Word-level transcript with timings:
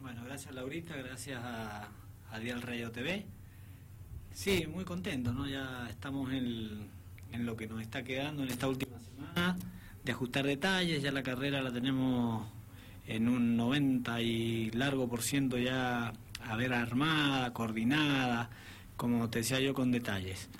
Bueno, 0.00 0.22
gracias 0.24 0.54
Laurita, 0.54 0.94
gracias 0.94 1.42
a, 1.42 1.88
a 2.30 2.38
Dial 2.38 2.62
Radio 2.62 2.92
TV. 2.92 3.26
Sí, 4.32 4.68
muy 4.72 4.84
contento, 4.84 5.32
¿no? 5.32 5.48
Ya 5.48 5.88
estamos 5.90 6.32
en, 6.32 6.88
en 7.32 7.44
lo 7.44 7.56
que 7.56 7.66
nos 7.66 7.82
está 7.82 8.04
quedando 8.04 8.44
en 8.44 8.50
esta 8.50 8.68
última 8.68 9.00
semana, 9.00 9.56
de 10.04 10.12
ajustar 10.12 10.46
detalles, 10.46 11.02
ya 11.02 11.10
la 11.10 11.24
carrera 11.24 11.60
la 11.60 11.72
tenemos 11.72 12.46
en 13.08 13.28
un 13.28 13.56
90 13.56 14.22
y 14.22 14.70
largo 14.70 15.08
por 15.08 15.22
ciento 15.22 15.58
ya 15.58 16.12
a 16.44 16.56
ver 16.56 16.72
armada, 16.72 17.52
coordinada, 17.52 18.48
como 18.96 19.28
te 19.28 19.40
decía 19.40 19.58
yo, 19.58 19.74
con 19.74 19.90
detalles. 19.90 20.50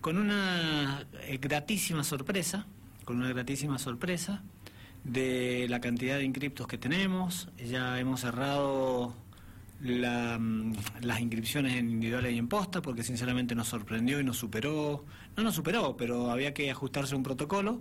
Con 0.00 0.16
una 0.16 1.06
eh, 1.20 1.36
gratísima 1.36 2.02
sorpresa, 2.04 2.64
con 3.04 3.18
una 3.18 3.28
gratísima 3.28 3.78
sorpresa 3.78 4.42
de 5.04 5.66
la 5.68 5.80
cantidad 5.80 6.18
de 6.18 6.24
inscriptos 6.24 6.66
que 6.66 6.78
tenemos. 6.78 7.48
Ya 7.58 7.98
hemos 8.00 8.20
cerrado 8.20 9.14
mm, 9.80 10.72
las 11.02 11.20
inscripciones 11.20 11.76
en 11.76 11.90
individuales 11.90 12.32
y 12.32 12.38
en 12.38 12.48
posta 12.48 12.82
porque 12.82 13.02
sinceramente 13.02 13.54
nos 13.54 13.68
sorprendió 13.68 14.18
y 14.20 14.24
nos 14.24 14.38
superó. 14.38 15.04
No 15.36 15.42
nos 15.42 15.54
superó, 15.54 15.96
pero 15.96 16.30
había 16.30 16.54
que 16.54 16.70
ajustarse 16.70 17.14
a 17.14 17.16
un 17.16 17.22
protocolo. 17.22 17.80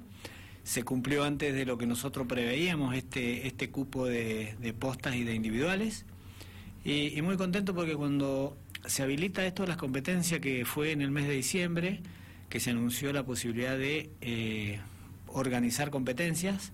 Se 0.64 0.84
cumplió 0.84 1.24
antes 1.24 1.54
de 1.54 1.66
lo 1.66 1.78
que 1.78 1.88
nosotros 1.88 2.28
preveíamos 2.28 2.96
este, 2.96 3.48
este 3.48 3.70
cupo 3.70 4.06
de, 4.06 4.76
postas 4.80 5.16
y 5.16 5.24
de 5.24 5.34
individuales. 5.34 6.06
Y, 6.86 7.18
y 7.18 7.22
muy 7.22 7.38
contento 7.38 7.74
porque 7.74 7.96
cuando 7.96 8.58
se 8.86 9.04
habilita 9.04 9.46
esto 9.46 9.64
de 9.64 9.70
las 9.70 9.78
competencias 9.78 10.40
que 10.40 10.66
fue 10.66 10.92
en 10.92 11.02
el 11.02 11.12
mes 11.12 11.28
de 11.28 11.34
diciembre, 11.34 12.02
que 12.50 12.60
se 12.60 12.70
anunció 12.72 13.12
la 13.14 13.26
posibilidad 13.26 13.78
de 13.78 14.12
eh, 14.22 14.80
organizar 15.28 15.90
competencias. 15.90 16.72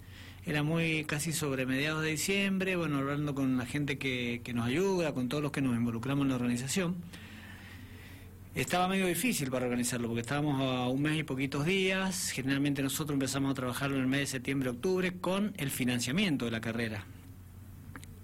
Era 0.49 0.63
muy 0.63 1.03
casi 1.03 1.31
sobre 1.31 1.67
mediados 1.67 2.02
de 2.02 2.09
diciembre, 2.09 2.76
bueno, 2.76 2.98
hablando 2.98 3.35
con 3.35 3.55
la 3.55 3.67
gente 3.67 3.99
que, 3.99 4.41
que 4.44 4.52
nos 4.52 4.66
ayuda, 4.66 5.13
con 5.13 5.30
todos 5.30 5.44
los 5.44 5.52
que 5.52 5.62
nos 5.62 5.75
involucramos 5.75 6.23
en 6.23 6.30
la 6.30 6.35
organización. 6.38 6.95
Estaba 8.55 8.88
medio 8.88 9.05
difícil 9.05 9.52
para 9.52 9.67
organizarlo 9.67 10.08
porque 10.08 10.22
estábamos 10.22 10.59
a 10.59 10.88
un 10.88 11.03
mes 11.03 11.20
y 11.20 11.23
poquitos 11.23 11.66
días. 11.66 12.31
Generalmente 12.31 12.81
nosotros 12.81 13.14
empezamos 13.14 13.52
a 13.52 13.53
trabajarlo 13.53 13.97
en 13.97 14.02
el 14.02 14.08
mes 14.08 14.22
de 14.22 14.25
septiembre-octubre 14.25 15.20
con 15.22 15.53
el 15.58 15.70
financiamiento 15.70 16.45
de 16.45 16.52
la 16.52 16.61
carrera. 16.61 17.05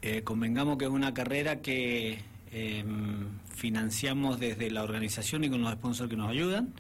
Eh, 0.02 0.23
convengamos 0.23 0.80
que 0.80 0.86
es 0.86 0.92
una 0.92 1.14
carrera 1.14 1.62
que 1.62 2.22
eh, 2.52 2.84
financiamos 3.53 4.40
desde 4.40 4.72
la 4.72 4.81
organización 4.81 5.44
y 5.44 5.52
con 5.52 5.62
los 5.62 5.72
sponsors 5.73 6.09
que 6.09 6.18
nos 6.18 6.31
ayudan. 6.31 6.73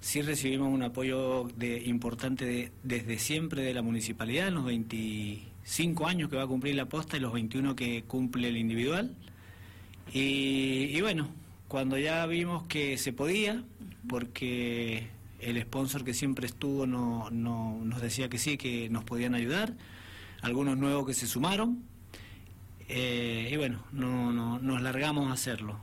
Sí 0.00 0.22
recibimos 0.22 0.72
un 0.72 0.82
apoyo 0.82 1.48
de, 1.56 1.82
importante 1.84 2.44
de, 2.44 2.72
desde 2.82 3.18
siempre 3.18 3.62
de 3.62 3.74
la 3.74 3.82
municipalidad, 3.82 4.48
en 4.48 4.54
los 4.54 4.64
25 4.64 6.06
años 6.06 6.30
que 6.30 6.36
va 6.36 6.42
a 6.42 6.46
cumplir 6.46 6.74
la 6.74 6.88
posta 6.88 7.16
y 7.16 7.20
los 7.20 7.32
21 7.32 7.74
que 7.74 8.04
cumple 8.04 8.48
el 8.48 8.56
individual. 8.56 9.14
Y, 10.12 10.90
y 10.92 11.00
bueno, 11.00 11.28
cuando 11.68 11.98
ya 11.98 12.24
vimos 12.26 12.64
que 12.64 12.96
se 12.98 13.12
podía, 13.12 13.64
porque 14.08 15.08
el 15.40 15.60
sponsor 15.62 16.04
que 16.04 16.14
siempre 16.14 16.46
estuvo 16.46 16.86
no, 16.86 17.28
no, 17.30 17.80
nos 17.84 18.00
decía 18.00 18.28
que 18.28 18.38
sí, 18.38 18.56
que 18.56 18.88
nos 18.88 19.04
podían 19.04 19.34
ayudar, 19.34 19.74
algunos 20.42 20.76
nuevos 20.76 21.06
que 21.06 21.14
se 21.14 21.26
sumaron, 21.26 21.82
eh, 22.88 23.50
y 23.52 23.56
bueno, 23.56 23.84
no, 23.92 24.32
no, 24.32 24.58
nos 24.58 24.80
largamos 24.80 25.28
a 25.28 25.32
hacerlo. 25.32 25.78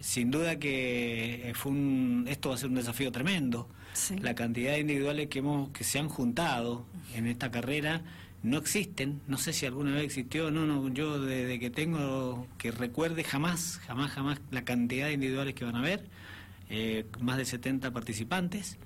Sin 0.00 0.30
duda 0.30 0.58
que 0.58 1.52
fue 1.54 1.72
un, 1.72 2.26
esto 2.28 2.50
va 2.50 2.54
a 2.54 2.58
ser 2.58 2.68
un 2.68 2.76
desafío 2.76 3.10
tremendo. 3.12 3.68
Sí. 3.92 4.18
La 4.18 4.34
cantidad 4.34 4.72
de 4.72 4.80
individuales 4.80 5.28
que, 5.28 5.38
hemos, 5.38 5.70
que 5.70 5.84
se 5.84 5.98
han 5.98 6.08
juntado 6.08 6.84
en 7.14 7.26
esta 7.26 7.50
carrera 7.50 8.02
no 8.42 8.58
existen. 8.58 9.20
No 9.26 9.38
sé 9.38 9.52
si 9.52 9.66
alguna 9.66 9.92
vez 9.92 10.04
existió. 10.04 10.50
No, 10.50 10.66
no, 10.66 10.88
yo 10.88 11.20
desde 11.20 11.58
que 11.58 11.70
tengo 11.70 12.46
que 12.58 12.70
recuerde 12.70 13.24
jamás, 13.24 13.80
jamás, 13.86 14.12
jamás 14.12 14.40
la 14.50 14.64
cantidad 14.64 15.06
de 15.06 15.14
individuales 15.14 15.54
que 15.54 15.64
van 15.64 15.76
a 15.76 15.80
haber. 15.80 16.04
Eh, 16.68 17.06
más 17.20 17.36
de 17.36 17.44
70 17.44 17.92
participantes. 17.92 18.76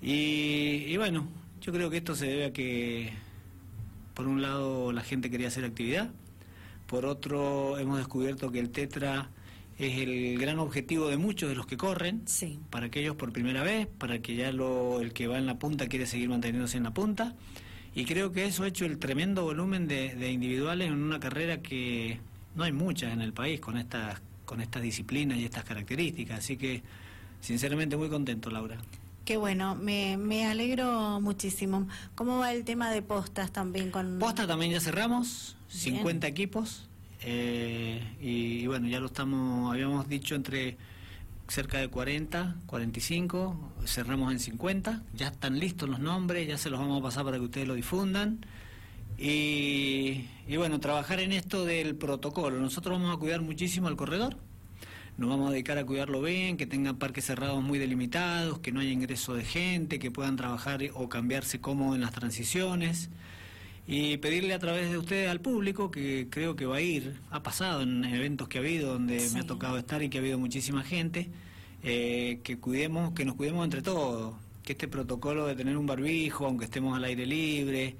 Y, 0.00 0.84
y 0.86 0.96
bueno, 0.96 1.26
yo 1.60 1.72
creo 1.72 1.90
que 1.90 1.98
esto 1.98 2.14
se 2.14 2.26
debe 2.26 2.44
a 2.46 2.52
que, 2.52 3.12
por 4.14 4.26
un 4.26 4.42
lado, 4.42 4.92
la 4.92 5.02
gente 5.02 5.30
quería 5.30 5.48
hacer 5.48 5.64
actividad. 5.64 6.10
Por 6.86 7.04
otro, 7.06 7.78
hemos 7.78 7.98
descubierto 7.98 8.50
que 8.50 8.60
el 8.60 8.70
Tetra 8.70 9.30
es 9.88 9.98
el 9.98 10.38
gran 10.38 10.58
objetivo 10.58 11.08
de 11.08 11.16
muchos 11.16 11.48
de 11.48 11.54
los 11.54 11.66
que 11.66 11.76
corren, 11.76 12.22
Sí. 12.26 12.58
para 12.70 12.86
aquellos 12.86 13.16
por 13.16 13.32
primera 13.32 13.62
vez, 13.62 13.86
para 13.86 14.20
que 14.20 14.34
ya 14.36 14.52
lo, 14.52 15.00
el 15.00 15.12
que 15.12 15.26
va 15.26 15.38
en 15.38 15.46
la 15.46 15.58
punta 15.58 15.86
quiere 15.88 16.06
seguir 16.06 16.28
manteniéndose 16.28 16.76
en 16.76 16.82
la 16.84 16.92
punta. 16.94 17.34
Y 17.94 18.04
creo 18.04 18.30
que 18.32 18.44
eso 18.46 18.62
ha 18.62 18.68
hecho 18.68 18.84
el 18.84 18.98
tremendo 18.98 19.42
volumen 19.42 19.88
de, 19.88 20.14
de 20.14 20.30
individuales 20.30 20.88
en 20.88 20.94
una 21.02 21.18
carrera 21.18 21.60
que 21.60 22.20
no 22.54 22.64
hay 22.64 22.72
muchas 22.72 23.12
en 23.12 23.20
el 23.20 23.32
país 23.32 23.60
con 23.60 23.76
estas, 23.76 24.20
con 24.44 24.60
estas 24.60 24.82
disciplinas 24.82 25.38
y 25.38 25.44
estas 25.44 25.64
características. 25.64 26.38
Así 26.38 26.56
que, 26.56 26.82
sinceramente, 27.40 27.96
muy 27.96 28.08
contento, 28.08 28.50
Laura. 28.50 28.76
Qué 29.24 29.36
bueno, 29.36 29.74
me, 29.76 30.16
me 30.16 30.46
alegro 30.46 31.20
muchísimo. 31.20 31.88
¿Cómo 32.14 32.38
va 32.38 32.52
el 32.52 32.64
tema 32.64 32.90
de 32.90 33.02
postas 33.02 33.52
también 33.52 33.90
con 33.90 34.18
Posta 34.18 34.46
también 34.46 34.72
ya 34.72 34.80
cerramos, 34.80 35.56
Bien. 35.68 35.96
50 35.96 36.26
equipos. 36.26 36.88
Eh, 37.22 38.02
y, 38.20 38.66
bueno, 38.66 38.88
ya 38.88 39.00
lo 39.00 39.06
estamos, 39.06 39.72
habíamos 39.72 40.08
dicho 40.08 40.34
entre 40.34 40.76
cerca 41.48 41.78
de 41.78 41.88
40, 41.88 42.56
45, 42.66 43.72
cerramos 43.84 44.32
en 44.32 44.38
50. 44.38 45.02
Ya 45.14 45.28
están 45.28 45.58
listos 45.58 45.88
los 45.88 45.98
nombres, 46.00 46.46
ya 46.48 46.58
se 46.58 46.70
los 46.70 46.80
vamos 46.80 47.00
a 47.00 47.02
pasar 47.02 47.24
para 47.24 47.38
que 47.38 47.44
ustedes 47.44 47.68
lo 47.68 47.74
difundan. 47.74 48.44
Y, 49.18 50.26
y 50.48 50.56
bueno, 50.56 50.80
trabajar 50.80 51.20
en 51.20 51.32
esto 51.32 51.64
del 51.64 51.94
protocolo. 51.94 52.58
Nosotros 52.58 52.98
vamos 52.98 53.14
a 53.14 53.18
cuidar 53.18 53.42
muchísimo 53.42 53.88
al 53.88 53.96
corredor. 53.96 54.36
Nos 55.18 55.28
vamos 55.28 55.50
a 55.50 55.52
dedicar 55.52 55.76
a 55.76 55.84
cuidarlo 55.84 56.22
bien, 56.22 56.56
que 56.56 56.66
tengan 56.66 56.96
parques 56.96 57.26
cerrados 57.26 57.62
muy 57.62 57.78
delimitados, 57.78 58.60
que 58.60 58.72
no 58.72 58.80
haya 58.80 58.90
ingreso 58.90 59.34
de 59.34 59.44
gente, 59.44 59.98
que 59.98 60.10
puedan 60.10 60.36
trabajar 60.36 60.80
o 60.94 61.10
cambiarse 61.10 61.60
cómodo 61.60 61.94
en 61.94 62.00
las 62.00 62.12
transiciones. 62.12 63.10
Y 63.92 64.18
pedirle 64.18 64.54
a 64.54 64.58
través 64.60 64.88
de 64.90 64.98
ustedes 64.98 65.28
al 65.28 65.40
público, 65.40 65.90
que 65.90 66.28
creo 66.30 66.54
que 66.54 66.64
va 66.64 66.76
a 66.76 66.80
ir, 66.80 67.16
ha 67.30 67.42
pasado 67.42 67.82
en 67.82 68.04
eventos 68.04 68.46
que 68.48 68.58
ha 68.58 68.60
habido, 68.60 68.92
donde 68.92 69.18
Sí. 69.18 69.34
me 69.34 69.40
ha 69.40 69.46
tocado 69.46 69.78
estar 69.78 70.00
y 70.00 70.08
que 70.08 70.18
ha 70.18 70.20
habido 70.20 70.38
muchísima 70.38 70.84
gente, 70.84 71.28
eh, 71.82 72.38
que 72.44 72.56
cuidemos, 72.58 73.12
que 73.14 73.24
nos 73.24 73.34
cuidemos 73.34 73.64
entre 73.64 73.82
todos, 73.82 74.34
que 74.62 74.72
este 74.72 74.86
protocolo 74.86 75.44
de 75.46 75.56
tener 75.56 75.76
un 75.76 75.86
barbijo, 75.86 76.46
aunque 76.46 76.66
estemos 76.66 76.96
al 76.96 77.02
aire 77.02 77.26
libre, 77.26 77.96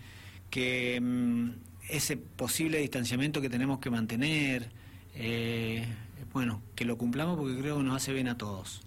que 0.49 1.01
mm, 1.01 1.51
ese 1.91 2.17
posible 2.17 2.79
distanciamiento 2.79 3.41
que 3.41 3.51
tenemos 3.51 3.81
que 3.81 3.91
mantener, 3.91 4.71
eh, 5.17 5.85
bueno, 6.33 6.63
que 6.77 6.85
lo 6.85 6.97
cumplamos 6.97 7.37
porque 7.37 7.59
creo 7.59 7.79
que 7.79 7.83
nos 7.83 7.97
hace 7.97 8.13
bien 8.13 8.29
a 8.29 8.39
todos. 8.39 8.83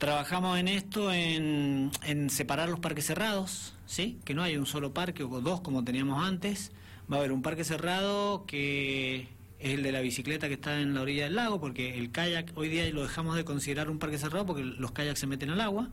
Trabajamos 0.00 0.58
en 0.58 0.66
esto, 0.68 1.12
en, 1.12 1.90
en 2.06 2.30
separar 2.30 2.70
los 2.70 2.80
parques 2.80 3.04
cerrados, 3.04 3.74
¿sí? 3.84 4.18
Que 4.24 4.32
no 4.32 4.42
haya 4.42 4.58
un 4.58 4.64
solo 4.64 4.94
parque 4.94 5.24
o 5.24 5.40
dos 5.42 5.60
como 5.60 5.84
teníamos 5.84 6.24
antes. 6.24 6.72
Va 7.12 7.16
a 7.16 7.18
haber 7.18 7.32
un 7.32 7.42
parque 7.42 7.64
cerrado 7.64 8.46
que 8.46 9.28
es 9.58 9.74
el 9.74 9.82
de 9.82 9.92
la 9.92 10.00
bicicleta 10.00 10.48
que 10.48 10.54
está 10.54 10.80
en 10.80 10.94
la 10.94 11.02
orilla 11.02 11.24
del 11.24 11.36
lago, 11.36 11.60
porque 11.60 11.98
el 11.98 12.12
kayak 12.12 12.52
hoy 12.54 12.70
día 12.70 12.88
lo 12.94 13.02
dejamos 13.02 13.36
de 13.36 13.44
considerar 13.44 13.90
un 13.90 13.98
parque 13.98 14.16
cerrado 14.16 14.46
porque 14.46 14.64
los 14.64 14.90
kayaks 14.92 15.20
se 15.20 15.26
meten 15.26 15.50
al 15.50 15.60
agua. 15.60 15.90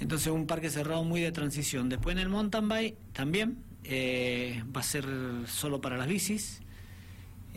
Entonces 0.00 0.32
un 0.32 0.46
parque 0.46 0.70
cerrado 0.70 1.04
muy 1.04 1.20
de 1.20 1.30
transición. 1.30 1.90
Después 1.90 2.16
en 2.16 2.22
el 2.22 2.30
mountain 2.30 2.66
bike 2.70 2.96
también 3.12 3.58
eh, 3.84 4.64
va 4.74 4.80
a 4.80 4.82
ser 4.82 5.06
solo 5.46 5.82
para 5.82 5.98
las 5.98 6.08
bicis. 6.08 6.62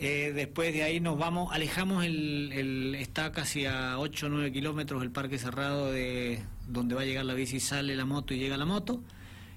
Eh, 0.00 0.32
después 0.34 0.72
de 0.72 0.84
ahí 0.84 1.00
nos 1.00 1.18
vamos, 1.18 1.52
alejamos 1.52 2.04
el, 2.04 2.52
el- 2.52 2.94
está 2.94 3.32
casi 3.32 3.66
a 3.66 3.98
8 3.98 4.26
o 4.26 4.28
9 4.28 4.52
kilómetros 4.52 5.02
el 5.02 5.10
parque 5.10 5.38
cerrado 5.38 5.90
de 5.90 6.40
donde 6.68 6.94
va 6.94 7.02
a 7.02 7.04
llegar 7.04 7.24
la 7.24 7.34
bici, 7.34 7.58
sale 7.58 7.96
la 7.96 8.04
moto 8.04 8.32
y 8.32 8.38
llega 8.38 8.56
la 8.56 8.64
moto. 8.66 9.02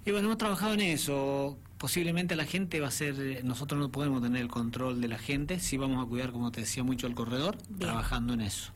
Y 0.03 0.09
bueno, 0.11 0.25
hemos 0.27 0.39
trabajado 0.39 0.73
en 0.73 0.81
eso. 0.81 1.59
Posiblemente 1.77 2.35
la 2.35 2.45
gente 2.45 2.79
va 2.79 2.87
a 2.87 2.91
ser, 2.91 3.43
nosotros 3.43 3.79
no 3.79 3.91
podemos 3.91 4.21
tener 4.23 4.41
el 4.41 4.47
control 4.47 4.99
de 4.99 5.07
la 5.07 5.17
gente, 5.19 5.59
sí 5.59 5.77
vamos 5.77 6.03
a 6.03 6.09
cuidar, 6.09 6.31
como 6.31 6.51
te 6.51 6.61
decía, 6.61 6.83
mucho 6.83 7.05
el 7.07 7.13
corredor, 7.13 7.57
Bien. 7.69 7.79
trabajando 7.79 8.33
en 8.33 8.41
eso. 8.41 8.71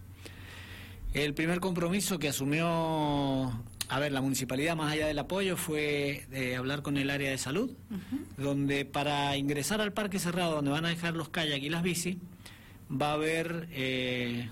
El 1.13 1.33
primer 1.33 1.59
compromiso 1.62 2.19
que 2.19 2.27
asumió, 2.27 3.51
a 3.87 3.99
ver, 3.99 4.11
la 4.11 4.21
municipalidad 4.21 4.75
más 4.75 4.91
allá 4.91 5.07
del 5.07 5.19
apoyo 5.19 5.57
fue 5.57 6.25
de 6.29 6.55
hablar 6.55 6.81
con 6.81 6.97
el 6.97 7.09
área 7.09 7.29
de 7.29 7.37
salud, 7.37 7.71
donde 8.37 8.85
para 8.85 9.37
ingresar 9.37 9.81
al 9.81 9.93
parque 9.93 10.19
cerrado 10.19 10.55
donde 10.55 10.71
van 10.71 10.85
a 10.85 10.89
dejar 10.89 11.15
los 11.15 11.29
kayak 11.29 11.61
y 11.61 11.69
las 11.69 11.83
bici, 11.83 12.19
va 12.89 13.11
a 13.11 13.13
haber, 13.13 13.67
eh, 13.71 14.49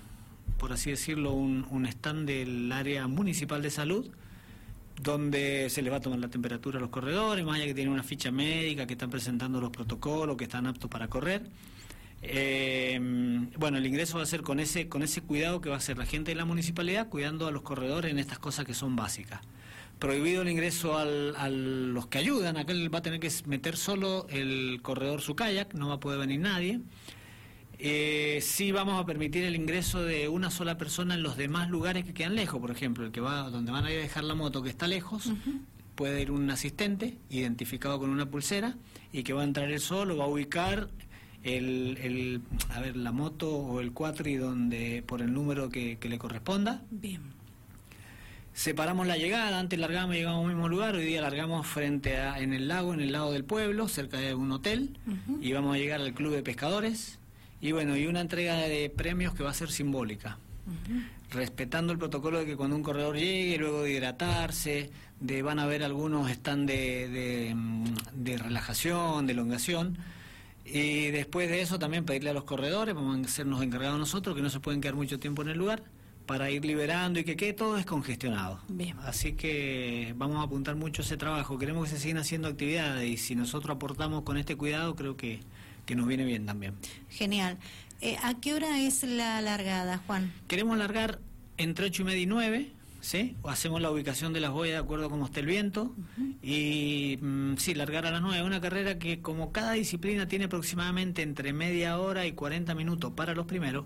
por 0.58 0.72
así 0.72 0.90
decirlo, 0.90 1.32
un, 1.32 1.66
un 1.70 1.86
stand 1.86 2.26
del 2.26 2.70
área 2.70 3.06
municipal 3.08 3.60
de 3.62 3.70
salud, 3.70 4.10
donde 5.02 5.68
se 5.70 5.82
les 5.82 5.92
va 5.92 5.96
a 5.96 6.00
tomar 6.00 6.20
la 6.20 6.28
temperatura 6.28 6.78
a 6.78 6.80
los 6.80 6.90
corredores, 6.90 7.44
más 7.44 7.56
allá 7.56 7.66
que 7.66 7.74
tienen 7.74 7.92
una 7.92 8.04
ficha 8.04 8.30
médica, 8.30 8.86
que 8.86 8.92
están 8.92 9.10
presentando 9.10 9.60
los 9.60 9.70
protocolos, 9.70 10.36
que 10.36 10.44
están 10.44 10.66
aptos 10.66 10.88
para 10.88 11.08
correr. 11.08 11.42
Eh, 12.26 12.98
bueno, 13.58 13.76
el 13.76 13.86
ingreso 13.86 14.16
va 14.16 14.22
a 14.22 14.26
ser 14.26 14.40
con 14.40 14.58
ese, 14.58 14.88
con 14.88 15.02
ese 15.02 15.20
cuidado 15.20 15.60
que 15.60 15.68
va 15.68 15.74
a 15.74 15.78
hacer 15.78 15.98
la 15.98 16.06
gente 16.06 16.30
de 16.30 16.36
la 16.36 16.46
municipalidad, 16.46 17.08
cuidando 17.08 17.46
a 17.46 17.50
los 17.50 17.62
corredores 17.62 18.10
en 18.10 18.18
estas 18.18 18.38
cosas 18.38 18.64
que 18.64 18.72
son 18.72 18.96
básicas. 18.96 19.40
prohibido 19.98 20.42
el 20.42 20.48
ingreso 20.48 20.96
al, 20.96 21.36
a 21.36 21.48
los 21.48 22.06
que 22.06 22.18
ayudan, 22.18 22.56
aquel 22.56 22.92
va 22.92 22.98
a 22.98 23.02
tener 23.02 23.20
que 23.20 23.30
meter 23.46 23.76
solo 23.76 24.26
el 24.30 24.80
corredor 24.82 25.20
su 25.20 25.36
kayak, 25.36 25.74
no 25.74 25.88
va 25.88 25.94
a 25.94 26.00
poder 26.00 26.18
venir 26.18 26.40
nadie. 26.40 26.80
Eh, 27.78 28.38
sí 28.40 28.72
vamos 28.72 29.00
a 29.00 29.04
permitir 29.04 29.44
el 29.44 29.54
ingreso 29.54 30.02
de 30.02 30.28
una 30.28 30.50
sola 30.50 30.78
persona 30.78 31.14
en 31.14 31.22
los 31.22 31.36
demás 31.36 31.68
lugares 31.68 32.04
que 32.04 32.14
quedan 32.14 32.34
lejos, 32.34 32.60
por 32.60 32.70
ejemplo, 32.70 33.04
el 33.04 33.12
que 33.12 33.20
va 33.20 33.50
donde 33.50 33.70
van 33.72 33.84
a 33.84 33.92
ir 33.92 33.98
a 33.98 34.02
dejar 34.02 34.24
la 34.24 34.34
moto 34.34 34.62
que 34.62 34.70
está 34.70 34.86
lejos, 34.86 35.32
puede 35.94 36.22
ir 36.22 36.30
un 36.30 36.48
asistente 36.50 37.18
identificado 37.30 37.98
con 37.98 38.10
una 38.10 38.26
pulsera 38.26 38.76
y 39.12 39.22
que 39.22 39.32
va 39.32 39.42
a 39.42 39.44
entrar 39.44 39.70
él 39.70 39.80
solo, 39.80 40.16
va 40.16 40.24
a 40.24 40.28
ubicar 40.28 40.88
el, 41.44 41.98
el 42.02 42.40
a 42.70 42.80
ver 42.80 42.96
la 42.96 43.12
moto 43.12 43.54
o 43.54 43.80
el 43.80 43.92
cuatri 43.92 44.36
donde 44.36 45.04
por 45.06 45.22
el 45.22 45.32
número 45.32 45.68
que, 45.68 45.98
que 45.98 46.08
le 46.08 46.18
corresponda. 46.18 46.82
Bien. 46.90 47.20
Separamos 48.54 49.08
la 49.08 49.16
llegada, 49.16 49.58
antes 49.58 49.78
largamos 49.80 50.14
y 50.14 50.18
llegamos 50.18 50.42
al 50.42 50.54
mismo 50.54 50.68
lugar, 50.68 50.94
hoy 50.94 51.04
día 51.04 51.20
largamos 51.20 51.66
frente 51.66 52.18
a, 52.18 52.38
en 52.38 52.52
el 52.52 52.68
lago, 52.68 52.94
en 52.94 53.00
el 53.00 53.10
lado 53.10 53.32
del 53.32 53.42
pueblo, 53.42 53.88
cerca 53.88 54.18
de 54.18 54.32
un 54.32 54.52
hotel, 54.52 54.96
y 55.40 55.52
vamos 55.52 55.74
a 55.74 55.78
llegar 55.78 56.00
al 56.00 56.14
club 56.14 56.32
de 56.32 56.44
pescadores, 56.44 57.18
y 57.60 57.72
bueno, 57.72 57.96
y 57.96 58.06
una 58.06 58.20
entrega 58.20 58.54
de 58.54 58.90
premios 58.90 59.34
que 59.34 59.42
va 59.42 59.50
a 59.50 59.54
ser 59.54 59.72
simbólica, 59.72 60.38
respetando 61.32 61.92
el 61.92 61.98
protocolo 61.98 62.38
de 62.38 62.46
que 62.46 62.56
cuando 62.56 62.76
un 62.76 62.84
corredor 62.84 63.16
llegue, 63.16 63.58
luego 63.58 63.82
de 63.82 63.92
hidratarse, 63.92 64.90
de 65.18 65.42
van 65.42 65.58
a 65.58 65.64
haber 65.64 65.82
algunos 65.82 66.30
están 66.30 66.64
de, 66.64 67.08
de, 67.08 67.56
de 68.14 68.38
relajación, 68.38 69.26
de 69.26 69.32
elongación, 69.32 69.98
y 70.64 71.10
después 71.10 71.48
de 71.48 71.60
eso 71.60 71.78
también 71.78 72.04
pedirle 72.04 72.30
a 72.30 72.34
los 72.34 72.44
corredores, 72.44 72.94
vamos 72.94 73.26
a 73.26 73.28
sernos 73.28 73.62
encargados 73.62 73.98
nosotros, 73.98 74.34
que 74.34 74.42
no 74.42 74.50
se 74.50 74.60
pueden 74.60 74.80
quedar 74.80 74.94
mucho 74.94 75.18
tiempo 75.18 75.42
en 75.42 75.48
el 75.48 75.58
lugar, 75.58 75.82
para 76.26 76.50
ir 76.50 76.64
liberando 76.64 77.20
y 77.20 77.24
que 77.24 77.36
quede 77.36 77.52
todo 77.52 77.74
descongestionado. 77.74 78.60
Bien. 78.68 78.96
Así 79.04 79.34
que 79.34 80.14
vamos 80.16 80.38
a 80.38 80.42
apuntar 80.42 80.74
mucho 80.74 81.02
ese 81.02 81.16
trabajo. 81.16 81.58
Queremos 81.58 81.84
que 81.84 81.96
se 81.96 82.00
sigan 82.00 82.18
haciendo 82.18 82.48
actividades 82.48 83.08
y 83.08 83.16
si 83.18 83.34
nosotros 83.34 83.76
aportamos 83.76 84.22
con 84.22 84.38
este 84.38 84.56
cuidado, 84.56 84.96
creo 84.96 85.16
que, 85.16 85.40
que 85.84 85.94
nos 85.94 86.06
viene 86.06 86.24
bien 86.24 86.46
también. 86.46 86.74
Genial. 87.10 87.58
Eh, 88.00 88.16
¿A 88.22 88.34
qué 88.40 88.54
hora 88.54 88.80
es 88.80 89.02
la 89.02 89.40
largada, 89.42 90.00
Juan? 90.06 90.32
Queremos 90.48 90.78
largar 90.78 91.20
entre 91.58 91.86
8 91.86 92.02
y 92.02 92.04
media 92.04 92.22
y 92.22 92.26
9. 92.26 92.72
¿Sí? 93.04 93.36
O 93.42 93.50
hacemos 93.50 93.82
la 93.82 93.90
ubicación 93.90 94.32
de 94.32 94.40
las 94.40 94.50
boyas 94.50 94.76
de 94.76 94.78
acuerdo 94.78 95.04
a 95.06 95.10
cómo 95.10 95.26
esté 95.26 95.40
el 95.40 95.46
viento 95.46 95.94
y 96.42 97.18
mm, 97.20 97.56
sí, 97.58 97.74
largar 97.74 98.06
a 98.06 98.10
las 98.10 98.22
9. 98.22 98.42
Una 98.42 98.62
carrera 98.62 98.98
que 98.98 99.20
como 99.20 99.52
cada 99.52 99.72
disciplina 99.72 100.26
tiene 100.26 100.46
aproximadamente 100.46 101.20
entre 101.20 101.52
media 101.52 101.98
hora 101.98 102.24
y 102.24 102.32
40 102.32 102.74
minutos 102.74 103.12
para 103.12 103.34
los 103.34 103.44
primeros, 103.44 103.84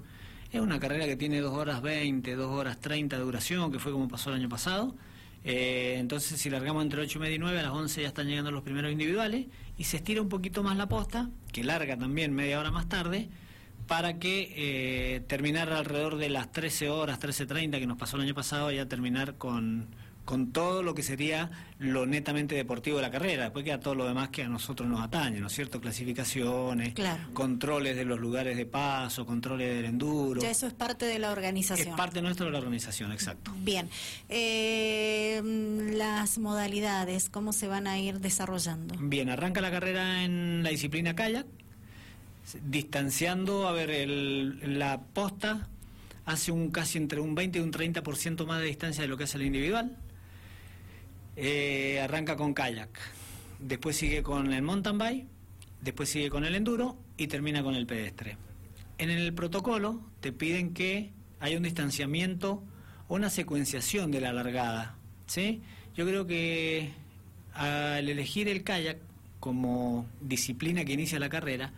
es 0.52 0.60
una 0.60 0.78
carrera 0.78 1.04
que 1.06 1.16
tiene 1.16 1.40
2 1.40 1.52
horas 1.52 1.82
20, 1.82 2.32
2 2.36 2.48
horas 2.48 2.78
30 2.78 3.18
de 3.18 3.24
duración, 3.24 3.72
que 3.72 3.80
fue 3.80 3.90
como 3.90 4.06
pasó 4.06 4.30
el 4.30 4.36
año 4.36 4.48
pasado. 4.48 4.94
Eh, 5.42 5.96
entonces, 5.98 6.40
si 6.40 6.48
largamos 6.48 6.84
entre 6.84 7.00
8 7.00 7.18
y 7.18 7.20
media 7.20 7.34
y 7.34 7.38
9, 7.40 7.58
a 7.58 7.62
las 7.64 7.72
11 7.72 8.02
ya 8.02 8.06
están 8.06 8.28
llegando 8.28 8.52
los 8.52 8.62
primeros 8.62 8.92
individuales 8.92 9.46
y 9.76 9.82
se 9.82 9.96
estira 9.96 10.22
un 10.22 10.28
poquito 10.28 10.62
más 10.62 10.76
la 10.76 10.88
posta, 10.88 11.28
que 11.50 11.64
larga 11.64 11.98
también 11.98 12.32
media 12.32 12.60
hora 12.60 12.70
más 12.70 12.88
tarde, 12.88 13.28
para 13.88 14.18
que 14.20 14.52
eh, 14.54 15.20
terminar 15.26 15.72
alrededor 15.72 16.16
de 16.18 16.28
las 16.28 16.52
13 16.52 16.88
horas, 16.90 17.18
13.30 17.18 17.80
que 17.80 17.86
nos 17.86 17.98
pasó 17.98 18.16
el 18.16 18.22
año 18.22 18.34
pasado, 18.34 18.70
ya 18.70 18.86
terminar 18.86 19.34
con, 19.38 19.88
con 20.26 20.52
todo 20.52 20.82
lo 20.82 20.94
que 20.94 21.02
sería 21.02 21.50
lo 21.78 22.04
netamente 22.04 22.54
deportivo 22.54 22.96
de 22.98 23.02
la 23.02 23.10
carrera. 23.10 23.44
Después 23.44 23.64
queda 23.64 23.80
todo 23.80 23.94
lo 23.94 24.06
demás 24.06 24.28
que 24.28 24.42
a 24.42 24.48
nosotros 24.48 24.86
nos 24.88 25.00
atañe, 25.00 25.40
¿no 25.40 25.46
es 25.46 25.54
cierto? 25.54 25.80
Clasificaciones, 25.80 26.92
Claro. 26.92 27.22
controles 27.32 27.96
de 27.96 28.04
los 28.04 28.20
lugares 28.20 28.56
de 28.58 28.66
paso, 28.66 29.24
controles 29.24 29.74
del 29.74 29.86
enduro. 29.86 30.42
Ya 30.42 30.50
eso 30.50 30.66
es 30.66 30.74
parte 30.74 31.06
de 31.06 31.18
la 31.18 31.28
Es 31.28 31.32
organización. 31.32 31.96
parte 31.96 32.20
nuestra 32.20 32.44
de 32.46 32.52
la 32.52 32.58
organización, 32.58 33.10
exacto. 33.12 33.52
Bien. 33.60 33.88
Eh, 34.28 35.40
las 35.94 36.38
modalidades, 36.38 37.30
¿cómo 37.30 37.52
se 37.52 37.68
van 37.68 37.86
a 37.86 37.98
ir 37.98 38.20
desarrollando? 38.20 38.94
Bien, 39.00 39.30
arranca 39.30 39.60
la 39.60 39.70
carrera 39.70 40.24
en 40.24 40.62
la 40.62 40.70
disciplina 40.70 41.14
kayak, 41.14 41.46
distanciando, 42.64 43.68
a 43.68 43.72
ver, 43.72 43.90
el- 43.90 44.78
la 44.78 45.00
posta 45.00 45.68
hace 46.24 46.52
un 46.52 46.70
casi 46.70 46.98
entre 46.98 47.20
un 47.20 47.34
20 47.34 47.58
y 47.58 47.62
un 47.62 47.70
30% 47.70 48.46
más 48.46 48.60
de 48.60 48.66
distancia 48.66 49.02
de 49.02 49.08
lo 49.08 49.16
que 49.16 49.24
hace 49.24 49.38
el 49.38 49.44
individual. 49.46 49.96
Eh, 51.36 52.00
arranca 52.02 52.36
con 52.36 52.52
kayak, 52.52 52.90
después 53.60 53.96
sigue 53.96 54.22
con 54.22 54.52
el 54.52 54.62
mountain 54.62 54.98
bike, 54.98 55.26
después 55.80 56.08
sigue 56.08 56.30
con 56.30 56.44
el 56.44 56.54
enduro 56.56 56.98
y 57.16 57.28
termina 57.28 57.62
con 57.62 57.74
el 57.76 57.86
pedestre. 57.86 58.36
En 58.98 59.10
el 59.10 59.32
protocolo 59.32 60.00
te 60.20 60.32
piden 60.32 60.74
que 60.74 61.12
haya 61.38 61.56
un 61.56 61.62
distanciamiento 61.62 62.62
o 63.06 63.14
una 63.14 63.30
secuenciación 63.30 64.10
de 64.10 64.20
la 64.20 64.32
largada, 64.32 64.96
¿sí? 65.26 65.62
Yo 65.96 66.04
creo 66.06 66.26
que 66.26 66.90
al 67.54 68.08
elegir 68.08 68.48
el 68.48 68.64
kayak 68.64 68.98
como 69.38 70.06
disciplina 70.20 70.84
que 70.84 70.92
inicia 70.94 71.20
la 71.20 71.28
carrera, 71.28 71.72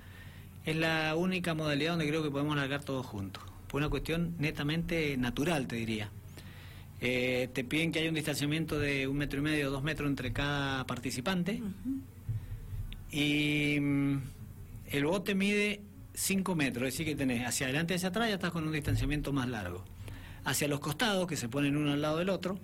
es 0.64 0.76
la 0.76 1.14
única 1.16 1.54
modalidad 1.54 1.92
donde 1.92 2.08
creo 2.08 2.22
que 2.22 2.30
podemos 2.30 2.56
largar 2.56 2.84
todos 2.84 3.06
juntos. 3.06 3.42
Por 3.68 3.80
una 3.80 3.88
cuestión 3.88 4.34
netamente 4.38 5.16
natural, 5.16 5.66
te 5.66 5.76
diría. 5.76 6.10
Eh, 7.00 7.48
te 7.52 7.64
piden 7.64 7.92
que 7.92 8.00
haya 8.00 8.08
un 8.08 8.14
distanciamiento 8.14 8.78
de 8.78 9.08
un 9.08 9.16
metro 9.16 9.38
y 9.38 9.42
medio 9.42 9.68
o 9.68 9.70
dos 9.70 9.82
metros 9.82 10.08
entre 10.08 10.32
cada 10.32 10.86
participante. 10.86 11.62
Y 13.10 13.78
mm, 13.80 14.16
el 14.90 15.04
bote 15.06 15.34
mide 15.34 15.80
5 16.14 16.54
metros, 16.54 16.88
es 16.88 16.94
decir, 16.94 17.06
que 17.06 17.16
tenés 17.16 17.46
hacia 17.46 17.66
adelante 17.66 17.94
y 17.94 17.96
hacia 17.96 18.10
atrás 18.10 18.28
ya 18.28 18.34
estás 18.34 18.50
con 18.50 18.66
un 18.66 18.72
distanciamiento 18.72 19.32
más 19.32 19.48
largo. 19.48 19.84
Hacia 20.44 20.68
los 20.68 20.80
costados, 20.80 21.26
que 21.26 21.36
se 21.36 21.48
ponen 21.48 21.76
uno 21.76 21.92
al 21.92 22.02
lado 22.02 22.18
del 22.18 22.28
otro, 22.28 22.58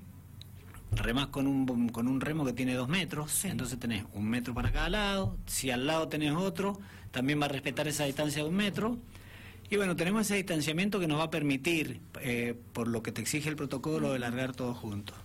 remás 0.93 1.27
con 1.29 1.47
un, 1.47 1.88
con 1.88 2.09
un 2.09 2.21
remo 2.21 2.44
que 2.44 2.53
tiene 2.53 2.75
2 2.75 2.88
metros, 2.88 3.31
Sí. 3.33 3.49
entonces 3.49 3.79
tenés 3.79 4.05
un 4.15 4.29
metro 4.29 4.55
para 4.55 4.71
cada 4.73 4.88
lado. 4.88 5.37
Si 5.47 5.71
al 5.71 5.87
lado 5.87 6.09
tenés 6.09 6.33
otro, 6.33 6.79
también 7.11 7.41
va 7.41 7.47
a 7.47 7.49
respetar 7.49 7.87
esa 7.88 8.05
distancia 8.05 8.43
de 8.43 8.49
un 8.49 8.55
metro. 8.56 8.99
Y 9.69 9.77
bueno, 9.77 9.97
tenemos 9.97 10.23
ese 10.23 10.37
distanciamiento 10.37 11.00
que 11.00 11.09
nos 11.09 11.19
va 11.19 11.25
a 11.25 11.31
permitir, 11.31 12.00
eh, 12.21 12.55
por 12.73 12.87
lo 12.88 13.03
que 13.03 13.11
te 13.12 13.21
exige 13.21 13.49
el 13.49 13.56
protocolo, 13.56 14.12
de 14.12 14.19
largar 14.21 14.55
todos 14.55 14.77
juntos. 14.77 15.17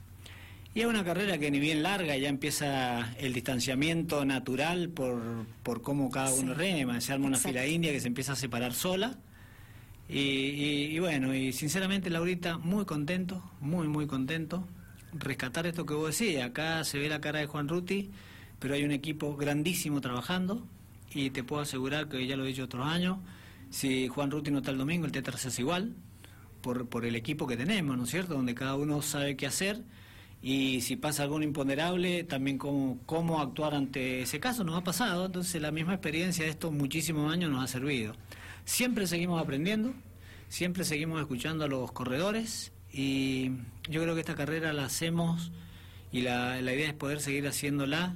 Y 0.74 0.80
es 0.80 0.86
una 0.88 1.04
carrera 1.04 1.38
que 1.38 1.52
ni 1.52 1.60
bien 1.60 1.84
larga, 1.84 2.16
ya 2.18 2.30
empieza 2.30 3.13
el 3.19 3.34
distanciamiento 3.34 4.24
natural 4.25 4.90
por, 4.90 5.22
por 5.63 5.81
cómo 5.81 6.10
cada 6.10 6.34
uno 6.34 6.54
Sí. 6.54 6.58
rema, 6.60 7.00
se 7.02 7.13
arma 7.13 7.28
una 7.28 7.36
Exacto. 7.38 7.60
fila 7.60 7.68
india 7.68 7.92
que 7.92 8.00
se 8.00 8.08
empieza 8.08 8.31
a 8.34 8.36
separar 8.38 8.74
sola. 8.74 9.16
Y, 10.10 10.19
y- 10.19 10.86
y 10.96 11.00
bueno, 11.00 11.36
y 11.36 11.54
sinceramente 11.54 12.10
Laurita, 12.10 12.58
muy 12.58 12.86
contento, 12.86 13.44
muy, 13.60 13.88
muy 13.88 14.08
contento. 14.08 14.68
Rescatar 15.13 15.68
esto 15.68 15.86
que 15.86 15.94
vos 15.94 16.08
decías, 16.08 16.46
acá 16.46 16.84
se 16.84 16.98
ve 16.98 17.10
la 17.10 17.19
cara 17.19 17.40
de 17.40 17.46
Juan 17.46 17.68
Ruti, 17.68 18.12
pero 18.60 18.75
hay 18.75 18.84
un 18.84 18.92
equipo 18.92 19.36
grandísimo 19.36 20.00
trabajando 20.00 20.66
y 21.13 21.31
te 21.31 21.44
puedo 21.44 21.62
asegurar 21.62 22.08
que 22.08 22.25
ya 22.25 22.38
lo 22.38 22.46
he 22.46 22.48
dicho 22.48 22.63
otros 22.63 22.86
años, 22.88 23.18
si 23.69 24.08
Juan 24.08 24.31
Ruti 24.31 24.52
no 24.52 24.60
está 24.60 24.72
el 24.72 24.78
domingo, 24.78 25.06
el 25.06 25.12
Tetra 25.12 25.38
se 25.38 25.50
hace 25.50 25.62
igual, 25.62 25.96
por, 26.62 26.88
por 26.88 27.06
el 27.06 27.15
equipo 27.15 27.48
que 27.48 27.58
tenemos, 27.58 27.98
¿no 27.98 28.03
es 28.03 28.10
cierto? 28.10 28.36
Donde 28.36 28.56
cada 28.56 28.75
uno 28.75 29.01
sabe 29.01 29.36
qué 29.36 29.48
hacer 29.48 29.82
y 30.41 30.82
si 30.82 30.96
pasa 30.96 31.24
algún 31.24 31.44
imponderable, 31.44 32.24
también 32.24 32.58
cómo, 32.58 33.00
cómo 33.06 33.41
actuar 33.41 33.75
ante 33.75 34.22
ese 34.22 34.39
caso. 34.39 34.63
Nos 34.63 34.75
ha 34.75 34.84
pasado, 34.84 35.27
entonces 35.27 35.62
la 35.62 35.72
misma 35.72 35.94
experiencia 35.94 36.46
de 36.46 36.51
estos 36.51 36.72
muchísimos 36.72 37.32
años 37.32 37.51
nos 37.51 37.63
ha 37.63 37.68
servido. 37.68 38.15
Siempre 38.65 39.06
seguimos 39.06 39.41
aprendiendo, 39.41 39.94
siempre 40.48 40.84
seguimos 40.84 41.20
escuchando 41.20 41.65
a 41.65 41.68
los 41.68 41.91
corredores 41.91 42.72
y 42.93 43.51
yo 43.89 44.01
creo 44.01 44.13
que 44.13 44.21
esta 44.21 44.36
carrera 44.36 44.74
la 44.74 44.86
hacemos 44.86 45.51
y 46.12 46.21
la, 46.21 46.62
la 46.62 46.74
idea 46.74 46.88
es 46.88 46.93
poder 46.93 47.21
seguir 47.21 47.48
haciéndola 47.48 48.15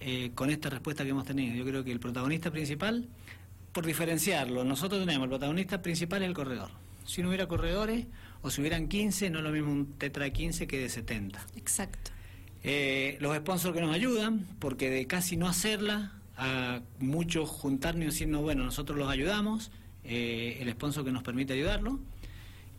eh, 0.00 0.30
con 0.34 0.50
esta 0.50 0.70
respuesta 0.70 1.04
que 1.04 1.10
hemos 1.10 1.24
tenido. 1.24 1.56
Yo 1.56 1.64
creo 1.64 1.82
que 1.84 1.90
el 1.90 2.00
protagonista 2.00 2.50
principal, 2.50 3.08
por 3.72 3.84
diferenciarlo, 3.84 4.64
nosotros 4.64 5.00
tenemos 5.04 5.24
el 5.24 5.30
protagonista 5.30 5.82
principal 5.82 6.22
es 6.22 6.28
el 6.28 6.34
corredor. 6.34 6.70
Si 7.04 7.22
no 7.22 7.28
hubiera 7.28 7.48
corredores 7.48 8.06
o 8.42 8.50
si 8.50 8.60
hubieran 8.60 8.88
15, 8.88 9.30
no 9.30 9.38
es 9.38 9.44
lo 9.44 9.50
mismo 9.50 9.72
un 9.72 9.98
tetra 9.98 10.24
de 10.24 10.32
15 10.32 10.66
que 10.66 10.78
de 10.78 10.88
70. 10.88 11.44
Exacto. 11.56 12.12
Eh, 12.62 13.16
los 13.20 13.36
sponsors 13.36 13.74
que 13.74 13.80
nos 13.80 13.94
ayudan, 13.94 14.46
porque 14.58 14.90
de 14.90 15.06
casi 15.06 15.36
no 15.36 15.48
hacerla, 15.48 16.12
a 16.36 16.80
muchos 17.00 17.48
juntarnos 17.48 18.02
y 18.02 18.06
decirnos, 18.06 18.42
bueno, 18.42 18.62
nosotros 18.62 18.96
los 18.96 19.10
ayudamos, 19.10 19.72
eh, 20.04 20.58
el 20.60 20.70
sponsor 20.72 21.04
que 21.04 21.10
nos 21.10 21.24
permite 21.24 21.54
ayudarlo. 21.54 21.98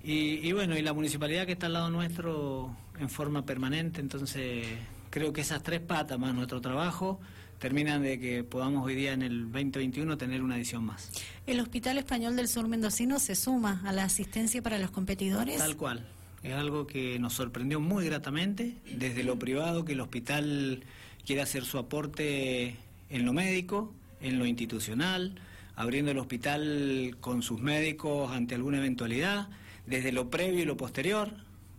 Y, 0.03 0.47
y 0.47 0.51
bueno, 0.53 0.77
y 0.77 0.81
la 0.81 0.93
municipalidad 0.93 1.45
que 1.45 1.53
está 1.53 1.65
al 1.65 1.73
lado 1.73 1.89
nuestro 1.89 2.75
en 2.99 3.09
forma 3.09 3.45
permanente, 3.45 4.01
entonces 4.01 4.65
creo 5.09 5.33
que 5.33 5.41
esas 5.41 5.63
tres 5.63 5.81
patas 5.81 6.19
más 6.19 6.33
nuestro 6.33 6.61
trabajo 6.61 7.19
terminan 7.59 8.01
de 8.01 8.19
que 8.19 8.43
podamos 8.43 8.85
hoy 8.85 8.95
día 8.95 9.11
en 9.11 9.21
el 9.21 9.51
2021 9.51 10.17
tener 10.17 10.41
una 10.41 10.55
edición 10.55 10.85
más. 10.85 11.11
¿El 11.45 11.59
Hospital 11.59 11.97
Español 11.97 12.35
del 12.35 12.47
Sur 12.47 12.67
Mendocino 12.67 13.19
se 13.19 13.35
suma 13.35 13.81
a 13.85 13.91
la 13.91 14.05
asistencia 14.05 14.61
para 14.61 14.79
los 14.79 14.91
competidores? 14.91 15.57
Tal 15.57 15.75
cual. 15.75 16.07
Es 16.41 16.53
algo 16.53 16.87
que 16.87 17.19
nos 17.19 17.33
sorprendió 17.33 17.81
muy 17.81 18.05
gratamente, 18.05 18.77
desde 18.95 19.25
lo 19.25 19.37
privado, 19.37 19.83
que 19.83 19.91
el 19.91 19.99
hospital 19.99 20.83
quiere 21.25 21.41
hacer 21.41 21.65
su 21.65 21.77
aporte 21.77 22.77
en 23.09 23.25
lo 23.25 23.33
médico, 23.33 23.93
en 24.21 24.39
lo 24.39 24.45
institucional, 24.45 25.35
abriendo 25.75 26.11
el 26.11 26.17
hospital 26.17 27.17
con 27.19 27.41
sus 27.41 27.59
médicos 27.59 28.31
ante 28.31 28.55
alguna 28.55 28.77
eventualidad, 28.77 29.49
desde 29.89 30.11
lo 30.11 30.29
previo 30.29 30.61
y 30.61 30.65
lo 30.65 30.77
posterior. 30.77 31.31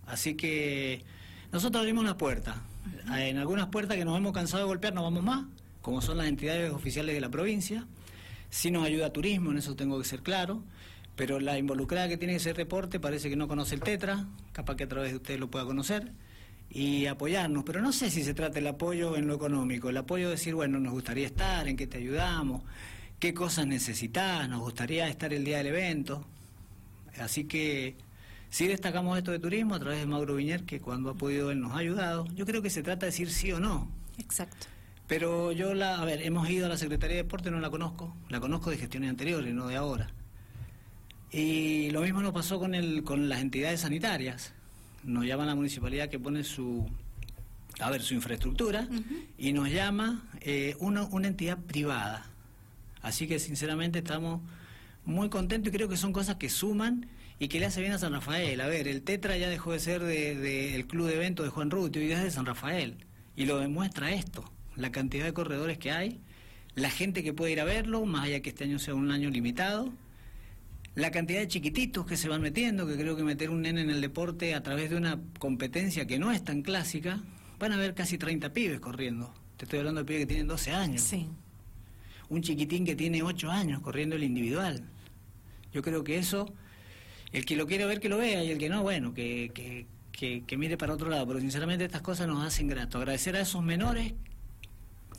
Así 0.07 0.35
que 0.35 1.05
nosotros 1.53 1.81
abrimos 1.81 2.03
una 2.03 2.17
puerta. 2.17 2.63
En 3.17 3.39
algunas 3.39 3.69
puertas 3.69 3.97
que 3.97 4.05
nos 4.05 4.17
hemos 4.17 4.33
cansado 4.33 4.65
de 4.65 4.69
golpear 4.69 4.95
no 4.95 5.03
vamos 5.03 5.23
más, 5.23 5.47
como 5.81 6.03
son 6.03 6.19
las 6.19 6.27
entidades 6.27 6.73
oficiales 6.73 7.15
de 7.15 7.21
la 7.21 7.31
provincia. 7.31 7.87
Sí 8.51 8.71
nos 8.71 8.85
ayuda 8.85 9.13
turismo, 9.13 9.53
en 9.53 9.59
eso 9.59 9.77
tengo 9.77 9.99
que 9.99 10.05
ser 10.05 10.23
claro, 10.23 10.63
pero 11.15 11.39
la 11.39 11.57
involucrada 11.57 12.09
que 12.09 12.17
tiene 12.17 12.37
ese 12.37 12.53
reporte 12.53 12.99
parece 12.99 13.31
que 13.31 13.37
no 13.37 13.47
conoce 13.47 13.77
el 13.77 13.81
TETRA, 13.81 14.27
capaz 14.53 14.77
que 14.77 14.85
a 14.85 14.89
través 14.89 15.11
de 15.11 15.17
ustedes 15.17 15.39
lo 15.39 15.51
pueda 15.51 15.65
conocer, 15.65 16.13
y 16.69 17.07
apoyarnos. 17.07 17.63
Pero 17.65 17.81
no 17.81 17.93
sé 17.93 18.11
si 18.11 18.25
se 18.25 18.35
trata 18.35 18.59
el 18.59 18.67
apoyo 18.67 19.17
en 19.17 19.29
lo 19.29 19.35
económico, 19.35 19.91
el 19.91 19.97
apoyo 19.97 20.27
de 20.27 20.33
decir, 20.33 20.55
bueno, 20.55 20.81
nos 20.81 20.93
gustaría 20.93 21.27
estar, 21.27 21.69
en 21.69 21.77
qué 21.77 21.87
te 21.87 21.99
ayudamos, 21.99 22.63
qué 23.21 23.35
cosas 23.35 23.67
necesitas, 23.67 24.49
nos 24.49 24.61
gustaría 24.61 25.09
estar 25.09 25.33
el 25.33 25.45
día 25.45 25.59
del 25.59 25.69
evento. 25.69 26.27
Así 27.19 27.45
que 27.45 27.97
sí 28.51 28.67
destacamos 28.67 29.19
esto 29.19 29.31
de 29.31 29.39
turismo 29.39 29.75
a 29.75 29.81
través 29.81 30.01
de 30.01 30.07
Mauro 30.07 30.37
Viñer, 30.37 30.65
que 30.65 30.81
cuando 30.81 31.11
ha 31.11 31.15
podido 31.15 31.51
él 31.51 31.61
nos 31.61 31.73
ha 31.73 31.79
ayudado. 31.79 32.27
Yo 32.35 32.47
creo 32.47 32.63
que 32.63 32.71
se 32.71 32.83
trata 32.83 33.07
de 33.07 33.13
decir 33.13 33.31
sí 33.31 33.53
o 33.53 33.61
no. 33.61 33.91
Exacto. 34.19 34.67
Pero 35.07 35.51
yo 35.51 35.75
la, 35.75 36.01
a 36.01 36.05
ver, 36.05 36.23
hemos 36.23 36.49
ido 36.49 36.67
a 36.67 36.69
la 36.69 36.77
Secretaría 36.77 37.17
de 37.17 37.23
Deporte, 37.25 37.51
no 37.51 37.59
la 37.59 37.69
conozco, 37.69 38.15
la 38.29 38.39
conozco 38.39 38.71
de 38.71 38.79
gestiones 38.79 39.11
anteriores, 39.11 39.53
no 39.53 39.67
de 39.67 39.77
ahora. 39.77 40.11
Y 41.33 41.91
lo 41.91 42.03
mismo 42.03 42.23
nos 42.23 42.33
pasó 42.33 42.59
con 42.59 42.75
el, 42.75 43.03
con 43.03 43.29
las 43.29 43.41
entidades 43.41 43.81
sanitarias. 43.81 44.53
Nos 45.03 45.25
llama 45.25 45.47
la 45.47 45.55
municipalidad 45.55 46.09
que 46.09 46.19
pone 46.19 46.45
su, 46.45 46.89
a 47.81 47.91
ver, 47.91 48.03
su 48.03 48.15
infraestructura 48.15 48.87
y 49.39 49.53
nos 49.53 49.71
llama 49.71 50.29
eh, 50.41 50.77
una, 50.79 51.05
una 51.05 51.29
entidad 51.29 51.59
privada. 51.59 52.27
Así 53.03 53.27
que 53.27 53.39
sinceramente 53.39 54.01
estamos 54.01 54.43
muy 55.05 55.29
contentos 55.29 55.73
y 55.73 55.77
creo 55.77 55.89
que 55.89 55.97
son 55.97 56.13
cosas 56.13 56.37
que 56.37 56.49
suman 56.49 57.09
y 57.39 57.49
que 57.49 57.61
le 57.61 57.67
hace 57.67 57.81
bien 57.81 57.93
a 57.93 57.99
San 57.99 58.13
Rafael. 58.13 58.61
A 58.61 58.67
ver, 58.67 58.89
el 58.89 59.03
Tetra 59.03 59.37
ya 59.37 59.49
dejó 59.49 59.73
de 59.73 59.81
ser 59.81 60.03
del 60.03 60.43
de, 60.43 60.87
club 60.89 61.09
de 61.09 61.17
eventos 61.17 61.47
de 61.47 61.51
Juan 61.51 61.71
Rutio 61.71 62.03
y 62.03 62.13
es 62.13 62.23
de 62.23 62.31
San 62.31 62.47
Rafael. 62.47 62.97
Y 63.37 63.47
lo 63.47 63.59
demuestra 63.59 64.13
esto 64.13 64.45
la 64.77 64.91
cantidad 64.91 65.25
de 65.25 65.33
corredores 65.33 65.79
que 65.79 65.91
hay, 65.91 66.21
la 66.75 66.91
gente 66.91 67.23
que 67.23 67.33
puede 67.33 67.53
ir 67.53 67.61
a 67.61 67.65
verlo, 67.65 68.05
más 68.07 68.25
allá 68.25 68.41
que 68.41 68.51
este 68.51 68.65
año 68.65 68.79
sea 68.79 68.95
un 68.95 69.11
año 69.11 69.31
limitado, 69.31 69.93
la 70.95 71.11
cantidad 71.11 71.41
de 71.41 71.49
chiquititos 71.49 72.07
que 72.07 72.17
se 72.17 72.29
van 72.29 72.41
metiendo, 72.41 72.87
que 72.87 72.97
creo 72.97 73.17
que 73.17 73.23
meter 73.23 73.51
un 73.51 73.63
nene 73.63 73.83
en 73.83 73.91
el 73.91 74.01
deporte 74.01 74.55
a 74.55 74.63
través 74.63 74.91
de 74.91 74.97
una 74.97 75.21
competencia 75.39 76.07
que 76.07 76.19
no 76.19 76.33
es 76.33 76.43
tan 76.43 76.63
clásica, 76.63 77.21
van 77.59 77.73
a 77.73 77.77
ver 77.77 77.95
casi 77.95 78.19
30 78.19 78.53
pibes 78.53 78.81
corriendo. 78.81 79.33
Te 79.57 79.67
estoy 79.67 79.81
hablando 79.81 80.01
de 80.01 80.07
pibes 80.07 80.23
que 80.23 80.27
tienen 80.27 80.49
12 80.49 80.73
años. 80.73 81.03
Sí. 81.03 81.29
Un 82.31 82.43
chiquitín 82.43 82.87
que 82.87 82.97
tiene 82.97 83.23
8 83.23 83.51
años 83.51 83.83
corriendo 83.83 84.17
el 84.17 84.25
individual. 84.25 84.83
Yo 85.73 85.83
creo 85.83 86.03
que 86.03 86.17
eso, 86.17 86.53
el 87.33 87.45
que 87.45 87.57
lo 87.57 87.67
quiere 87.67 87.85
ver, 87.85 88.01
que 88.01 88.09
lo 88.09 88.17
vea, 88.17 88.43
y 88.43 88.51
el 88.51 88.59
que 88.59 88.69
no, 88.69 88.83
bueno, 88.83 89.13
que, 89.13 89.53
que, 90.13 90.43
que 90.47 90.57
mire 90.57 90.79
para 90.79 90.95
otro 90.95 91.11
lado. 91.11 91.27
Pero 91.27 91.41
sinceramente 91.41 91.85
estas 91.85 92.03
cosas 92.03 92.27
nos 92.27 92.45
hacen 92.45 92.69
grato. 92.69 92.99
Agradecer 92.99 93.37
a 93.37 93.41
esos 93.41 93.63
menores 93.63 94.15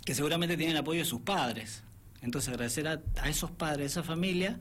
que 0.06 0.16
seguramente 0.16 0.58
tienen 0.58 0.76
el 0.76 0.82
apoyo 0.82 1.00
de 1.00 1.06
sus 1.06 1.22
padres. 1.22 1.84
Entonces 2.22 2.50
agradecer 2.50 2.88
a, 2.88 3.02
esos 3.28 3.52
padres, 3.52 3.84
a 3.84 4.00
esa 4.00 4.04
familia, 4.04 4.60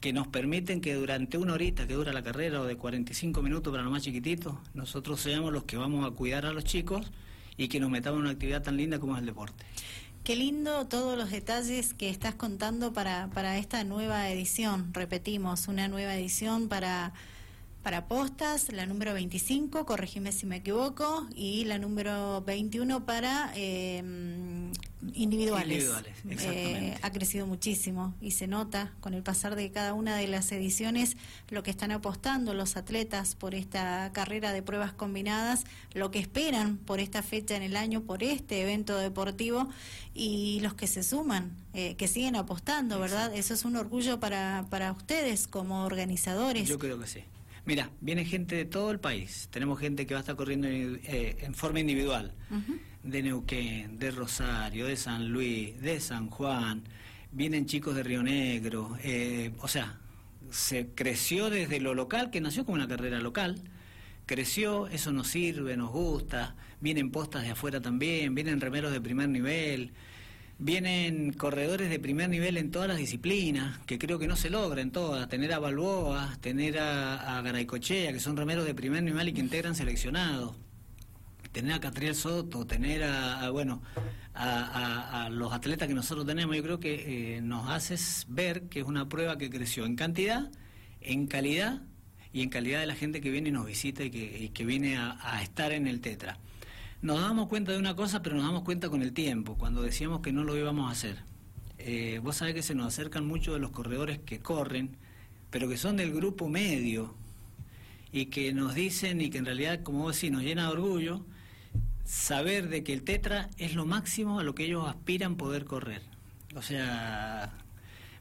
que 0.00 0.12
nos 0.12 0.28
permiten 0.28 0.80
que 0.80 0.94
durante 0.94 1.38
una 1.38 1.54
horita 1.54 1.86
que 1.86 1.94
dura 1.94 2.12
la 2.12 2.22
carrera 2.22 2.60
o 2.60 2.66
de 2.66 2.76
45 2.76 3.42
minutos 3.42 3.70
para 3.70 3.82
los 3.82 3.92
más 3.92 4.02
chiquititos, 4.02 4.54
nosotros 4.74 5.20
seamos 5.20 5.52
los 5.52 5.64
que 5.64 5.76
vamos 5.76 6.06
a 6.06 6.14
cuidar 6.14 6.46
a 6.46 6.52
los 6.52 6.64
chicos 6.64 7.10
y 7.56 7.68
que 7.68 7.80
nos 7.80 7.90
metamos 7.90 8.18
en 8.18 8.24
una 8.24 8.32
actividad 8.32 8.62
tan 8.62 8.76
linda 8.76 8.98
como 8.98 9.14
es 9.14 9.20
el 9.20 9.26
deporte. 9.26 9.64
Qué 10.24 10.36
lindo 10.36 10.86
todos 10.86 11.18
los 11.18 11.30
detalles 11.30 11.92
que 11.92 12.08
estás 12.08 12.34
contando 12.34 12.94
para, 12.94 13.28
para 13.34 13.58
esta 13.58 13.84
nueva 13.84 14.30
edición. 14.30 14.88
Repetimos, 14.94 15.68
una 15.68 15.86
nueva 15.86 16.14
edición 16.16 16.70
para 16.70 17.12
para 17.84 18.08
postas, 18.08 18.72
la 18.72 18.86
número 18.86 19.12
25, 19.12 19.84
corregime 19.84 20.32
si 20.32 20.46
me 20.46 20.56
equivoco, 20.56 21.28
y 21.36 21.66
la 21.66 21.78
número 21.78 22.40
21 22.40 23.04
para 23.04 23.52
em, 23.54 24.72
individuales. 25.12 25.90
Eh, 26.30 26.96
ha 27.02 27.10
crecido 27.12 27.46
muchísimo 27.46 28.14
y 28.22 28.30
se 28.30 28.46
nota 28.46 28.94
con 29.00 29.12
el 29.12 29.22
pasar 29.22 29.54
de 29.54 29.70
cada 29.70 29.92
una 29.92 30.16
de 30.16 30.26
las 30.28 30.50
ediciones 30.50 31.18
lo 31.50 31.62
que 31.62 31.70
están 31.70 31.92
apostando 31.92 32.54
los 32.54 32.78
atletas 32.78 33.34
por 33.34 33.54
esta 33.54 34.10
carrera 34.14 34.54
de 34.54 34.62
pruebas 34.62 34.94
combinadas, 34.94 35.64
lo 35.92 36.10
que 36.10 36.20
esperan 36.20 36.78
por 36.78 37.00
esta 37.00 37.22
fecha 37.22 37.54
en 37.54 37.62
el 37.62 37.76
año, 37.76 38.00
por 38.00 38.22
este 38.22 38.62
evento 38.62 38.96
deportivo 38.96 39.68
y 40.14 40.60
los 40.60 40.72
que 40.72 40.86
se 40.86 41.02
suman, 41.02 41.52
eh, 41.74 41.96
que 41.96 42.08
siguen 42.08 42.34
apostando, 42.36 42.98
¿verdad? 42.98 43.34
Eso 43.34 43.52
es 43.52 43.66
un 43.66 43.76
orgullo 43.76 44.20
para, 44.20 44.64
para 44.70 44.90
ustedes 44.92 45.46
como 45.46 45.84
organizadores. 45.84 46.66
Yo 46.66 46.78
creo 46.78 46.98
que 46.98 47.06
sí. 47.06 47.24
Mira, 47.66 47.90
viene 48.00 48.24
gente 48.24 48.56
de 48.56 48.64
todo 48.66 48.90
el 48.90 49.00
país. 49.00 49.48
Tenemos 49.50 49.80
gente 49.80 50.06
que 50.06 50.14
va 50.14 50.20
a 50.20 50.22
estar 50.22 50.36
corriendo 50.36 50.68
eh, 50.68 51.36
en 51.40 51.54
forma 51.54 51.80
individual. 51.80 52.34
De 53.02 53.22
Neuquén, 53.22 53.98
de 53.98 54.10
Rosario, 54.10 54.86
de 54.86 54.96
San 54.96 55.28
Luis, 55.28 55.80
de 55.80 56.00
San 56.00 56.28
Juan. 56.28 56.84
Vienen 57.32 57.66
chicos 57.66 57.96
de 57.96 58.02
Río 58.02 58.22
Negro. 58.22 58.96
Eh, 59.02 59.52
o 59.60 59.68
sea, 59.68 59.98
se 60.50 60.88
creció 60.94 61.50
desde 61.50 61.80
lo 61.80 61.94
local, 61.94 62.30
que 62.30 62.40
nació 62.40 62.64
como 62.64 62.76
una 62.76 62.88
carrera 62.88 63.18
local. 63.20 63.60
Creció, 64.26 64.86
eso 64.88 65.12
nos 65.12 65.28
sirve, 65.28 65.76
nos 65.76 65.90
gusta. 65.90 66.56
Vienen 66.80 67.10
postas 67.10 67.44
de 67.44 67.50
afuera 67.50 67.80
también, 67.80 68.34
vienen 68.34 68.60
remeros 68.60 68.92
de 68.92 69.00
primer 69.00 69.28
nivel. 69.30 69.92
Vienen 70.58 71.32
corredores 71.32 71.90
de 71.90 71.98
primer 71.98 72.28
nivel 72.28 72.56
en 72.56 72.70
todas 72.70 72.86
las 72.86 72.96
disciplinas, 72.96 73.78
que 73.86 73.98
creo 73.98 74.20
que 74.20 74.28
no 74.28 74.36
se 74.36 74.50
logra 74.50 74.80
en 74.82 74.92
todas. 74.92 75.28
Tener 75.28 75.52
a 75.52 75.58
Balboa, 75.58 76.36
tener 76.40 76.78
a, 76.78 77.42
Garaycochea, 77.42 78.12
que 78.12 78.20
son 78.20 78.36
remeros 78.36 78.64
de 78.64 78.74
primer 78.74 79.02
nivel 79.02 79.28
y 79.28 79.32
que 79.32 79.40
integran 79.40 79.74
seleccionados. 79.74 80.54
Tener 81.50 81.72
a 81.72 81.80
Catriel 81.80 82.14
Soto, 82.14 82.66
tener 82.66 83.02
a, 83.02 83.50
bueno, 83.50 83.82
a, 84.34 85.28
los 85.30 85.52
atletas 85.52 85.88
que 85.88 85.94
nosotros 85.94 86.24
tenemos, 86.26 86.54
yo 86.54 86.62
creo 86.62 86.80
que 86.80 87.36
eh, 87.36 87.40
nos 87.40 87.68
hace 87.70 87.96
ver 88.28 88.68
que 88.68 88.80
es 88.80 88.86
una 88.86 89.08
prueba 89.08 89.36
que 89.38 89.50
creció 89.50 89.84
en 89.86 89.96
cantidad, 89.96 90.50
en 91.00 91.26
calidad 91.26 91.82
y 92.32 92.42
en 92.42 92.48
calidad 92.48 92.80
de 92.80 92.86
la 92.86 92.94
gente 92.94 93.20
que 93.20 93.30
viene 93.30 93.48
y 93.48 93.52
nos 93.52 93.66
visita 93.66 94.04
y 94.04 94.10
que 94.50 94.64
viene 94.64 94.96
a 94.96 95.40
estar 95.42 95.72
en 95.72 95.86
el 95.86 96.00
Tetra. 96.00 96.38
Nos 97.02 97.20
damos 97.20 97.48
cuenta 97.48 97.72
de 97.72 97.78
una 97.78 97.94
cosa, 97.94 98.22
pero 98.22 98.36
nos 98.36 98.44
damos 98.46 98.62
cuenta 98.62 98.88
con 98.88 99.02
el 99.02 99.12
tiempo, 99.12 99.56
cuando 99.56 99.82
decíamos 99.82 100.20
que 100.20 100.32
no 100.32 100.44
lo 100.44 100.56
íbamos 100.56 100.88
a 100.88 100.92
hacer. 100.92 101.18
Eh, 101.78 102.20
vos 102.22 102.36
sabés 102.36 102.54
que 102.54 102.62
se 102.62 102.74
nos 102.74 102.86
acercan 102.86 103.26
muchos 103.26 103.54
de 103.54 103.60
los 103.60 103.70
corredores 103.70 104.18
que 104.18 104.40
corren, 104.40 104.96
pero 105.50 105.68
que 105.68 105.76
son 105.76 105.96
del 105.96 106.12
grupo 106.12 106.48
medio 106.48 107.14
y 108.10 108.26
que 108.26 108.52
nos 108.52 108.74
dicen 108.74 109.20
y 109.20 109.28
que 109.28 109.38
en 109.38 109.44
realidad, 109.44 109.82
como 109.82 110.00
vos 110.00 110.16
decís, 110.16 110.30
nos 110.30 110.42
llena 110.42 110.66
de 110.66 110.72
orgullo 110.72 111.24
saber 112.04 112.68
de 112.68 112.84
que 112.84 112.92
el 112.92 113.02
tetra 113.02 113.50
es 113.58 113.74
lo 113.74 113.86
máximo 113.86 114.38
a 114.38 114.44
lo 114.44 114.54
que 114.54 114.64
ellos 114.64 114.86
aspiran 114.88 115.36
poder 115.36 115.64
correr. 115.64 116.02
O 116.54 116.62
sea, 116.62 117.52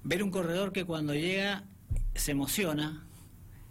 ver 0.04 0.24
un 0.24 0.32
corredor 0.32 0.74
que 0.74 0.86
cuando 0.86 1.14
llega 1.14 1.64
se 2.16 2.32
emociona, 2.32 3.04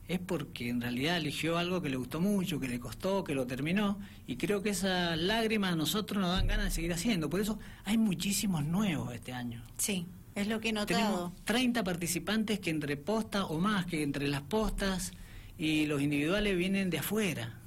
es 0.09 0.18
porque 0.18 0.68
en 0.68 0.80
realidad 0.80 1.16
eligió 1.16 1.59
algo 1.59 1.80
que 1.80 1.88
le 1.88 1.97
gustó 1.97 2.21
mucho, 2.21 2.61
que 2.61 2.68
le 2.68 2.80
costó, 2.80 3.25
que 3.25 3.35
lo 3.35 3.47
terminó, 3.47 3.99
y 4.26 4.37
creo 4.37 4.62
que 4.62 4.71
esas 4.71 5.18
lágrimas 5.18 5.73
a 5.73 5.76
nosotros 5.76 6.21
nos 6.21 6.30
dan 6.37 6.47
ganas 6.47 6.66
de 6.66 6.71
seguir 6.71 6.92
haciendo. 6.92 7.30
Por 7.30 7.40
eso 7.40 7.59
hay 7.85 7.99
muchísimos 7.99 8.64
nuevos 8.64 9.14
este 9.14 9.32
año. 9.32 9.62
Sí, 9.78 10.06
es 10.35 10.47
lo 10.47 10.61
que 10.61 10.71
he 10.71 10.73
notado. 10.73 10.99
Tenemos 10.99 11.44
30 11.44 11.85
participantes 11.85 12.61
que 12.61 12.71
entre 12.71 12.97
postas 12.97 13.44
o 13.49 13.59
más 13.59 13.87
que 13.87 14.02
entre 14.02 14.28
las 14.28 14.42
postas 14.42 15.12
y 15.59 15.87
los 15.87 16.02
individuales 16.02 16.56
vienen 16.56 16.90
de 16.90 16.99
afuera. 16.99 17.59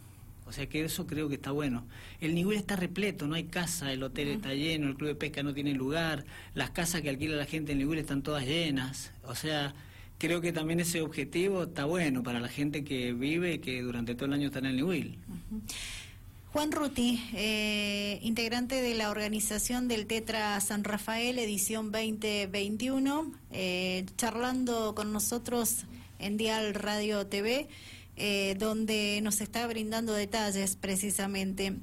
O 0.48 0.52
sea 0.52 0.68
que 0.68 0.86
eso 0.86 1.08
creo 1.08 1.28
que 1.28 1.36
está 1.36 1.52
bueno. 1.52 1.88
El 2.20 2.36
nivel 2.36 2.58
está 2.58 2.76
repleto, 2.76 3.26
no 3.26 3.34
hay 3.36 3.46
casa, 3.46 3.92
el 3.92 4.04
hotel 4.04 4.28
está 4.28 4.54
lleno, 4.54 4.88
el 4.88 4.96
club 4.96 5.10
de 5.10 5.16
pesca 5.16 5.42
no 5.42 5.54
tiene 5.54 5.74
lugar, 5.74 6.26
las 6.54 6.70
casas 6.70 7.02
que 7.02 7.10
alquila 7.10 7.36
la 7.36 7.46
gente 7.46 7.72
en 7.72 7.80
nivel 7.80 7.98
están 7.98 8.22
todas 8.22 8.46
llenas. 8.46 9.12
O 9.24 9.34
sea, 9.34 9.74
creo 10.26 10.42
que 10.42 10.52
también 10.52 10.80
ese 10.80 11.02
objetivo 11.02 11.64
está 11.64 11.86
bueno 11.86 12.24
para 12.24 12.40
la 12.40 12.48
gente 12.48 12.84
que 12.84 13.14
vive 13.14 13.54
y 13.54 13.60
que 13.60 13.84
durante 13.84 14.16
todo 14.16 14.26
el 14.26 14.34
año 14.34 14.48
está 14.48 14.58
en 14.58 14.66
el 14.66 14.76
New 14.78 14.92
Juan 16.52 16.72
Ruti, 16.72 17.22
eh, 17.34 18.18
integrante 18.24 18.82
de 18.82 18.96
la 18.96 19.12
organización 19.12 19.88
del 19.88 20.08
Tetra 20.08 20.60
San 20.62 20.84
Rafael, 20.84 21.38
edición 21.38 21.92
2021, 21.92 23.34
eh, 23.52 24.06
charlando 24.18 24.96
con 24.96 25.14
nosotros 25.14 25.86
en 26.18 26.38
Dial 26.38 26.74
Radio 26.74 27.28
TV, 27.28 27.68
eh, 28.16 28.56
donde 28.58 29.20
nos 29.22 29.42
está 29.42 29.68
brindando 29.68 30.14
detalles 30.14 30.76
precisamente. 30.76 31.76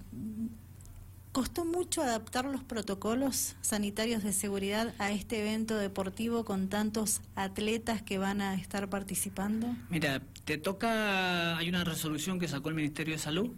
¿Costó 1.32 1.64
mucho 1.64 2.02
adaptar 2.02 2.44
los 2.44 2.62
protocolos 2.62 3.56
sanitarios 3.62 4.22
de 4.22 4.34
seguridad 4.34 4.94
a 4.98 5.12
este 5.12 5.40
evento 5.40 5.78
deportivo 5.78 6.44
con 6.44 6.68
tantos 6.68 7.22
atletas 7.36 8.02
que 8.02 8.18
van 8.18 8.42
a 8.42 8.54
estar 8.54 8.90
participando? 8.90 9.74
Mira, 9.88 10.20
te 10.44 10.58
toca, 10.58 11.56
hay 11.56 11.70
una 11.70 11.84
resolución 11.84 12.38
que 12.38 12.48
sacó 12.48 12.68
el 12.68 12.74
Ministerio 12.74 13.14
de 13.14 13.18
Salud 13.18 13.50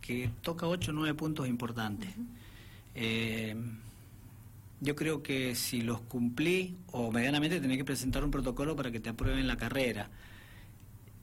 que 0.00 0.30
toca 0.40 0.66
ocho 0.66 0.90
o 0.90 0.94
nueve 0.94 1.12
puntos 1.12 1.46
importantes. 1.46 2.08
Eh, 2.94 3.54
yo 4.80 4.96
creo 4.96 5.22
que 5.22 5.54
si 5.54 5.82
los 5.82 6.00
cumplí, 6.00 6.76
o 6.92 7.12
medianamente 7.12 7.60
tenés 7.60 7.76
que 7.76 7.84
presentar 7.84 8.24
un 8.24 8.30
protocolo 8.30 8.74
para 8.74 8.90
que 8.90 9.00
te 9.00 9.10
aprueben 9.10 9.46
la 9.46 9.58
carrera, 9.58 10.08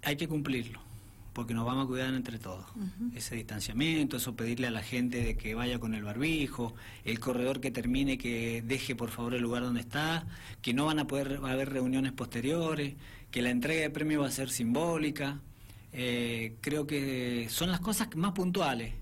hay 0.04 0.18
que 0.18 0.28
cumplirlo 0.28 0.85
porque 1.36 1.54
nos 1.54 1.66
vamos 1.66 1.84
a 1.84 1.88
cuidar 1.88 2.14
entre 2.14 2.40
todos. 2.40 2.66
Ese 3.14 3.36
distanciamiento, 3.36 4.16
eso 4.16 4.38
pedirle 4.38 4.68
a 4.68 4.72
la 4.72 4.82
gente 4.82 5.22
de 5.22 5.36
que 5.36 5.54
vaya 5.54 5.80
con 5.80 5.94
el 5.94 6.02
barbijo, 6.02 6.74
el 7.04 7.20
corredor 7.20 7.60
que 7.60 7.72
termine 7.72 8.18
que 8.18 8.64
deje 8.66 8.96
por 8.96 9.12
favor 9.12 9.36
el 9.36 9.42
lugar 9.42 9.64
donde 9.64 9.82
está, 9.82 10.26
que 10.62 10.74
no 10.74 10.86
van 10.86 10.98
a 10.98 11.08
poder 11.08 11.42
haber 11.44 11.74
reuniones 11.74 12.14
posteriores, 12.14 12.94
que 13.32 13.42
la 13.42 13.50
entrega 13.50 13.82
de 13.82 13.90
premio 13.90 14.22
va 14.22 14.28
a 14.28 14.32
ser 14.32 14.50
simbólica. 14.50 15.42
Eh, 15.92 16.56
creo 16.62 16.88
que 16.88 17.48
son 17.50 17.70
las 17.70 17.82
cosas 17.82 18.08
más 18.16 18.32
puntuales. 18.32 18.94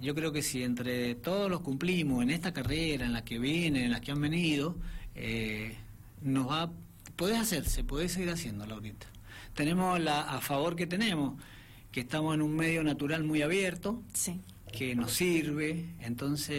Yo 0.00 0.16
creo 0.16 0.32
que 0.32 0.42
si 0.42 0.64
entre 0.64 1.14
todos 1.14 1.48
los 1.48 1.60
cumplimos 1.60 2.24
en 2.24 2.30
esta 2.30 2.52
carrera, 2.52 3.06
en 3.06 3.12
la 3.12 3.24
que 3.24 3.38
vienen, 3.38 3.84
en 3.84 3.92
las 3.92 4.00
que 4.00 4.10
han 4.10 4.20
venido, 4.20 4.74
eh, 5.14 5.76
nos 6.22 6.50
va, 6.50 6.72
puede 7.14 7.36
hacerse, 7.36 7.84
puede 7.84 8.08
seguir 8.08 8.30
haciéndolo 8.30 8.74
ahorita. 8.74 9.06
Tenemos 9.54 10.00
la, 10.00 10.22
a 10.22 10.40
favor 10.40 10.74
que 10.74 10.88
tenemos, 10.88 11.40
que 11.98 12.02
estamos 12.02 12.32
en 12.32 12.42
un 12.42 12.54
medio 12.54 12.84
natural 12.84 13.24
muy 13.24 13.42
abierto, 13.42 14.04
que 14.72 14.94
nos 14.94 15.10
sirve, 15.10 15.96
entonces 15.98 16.54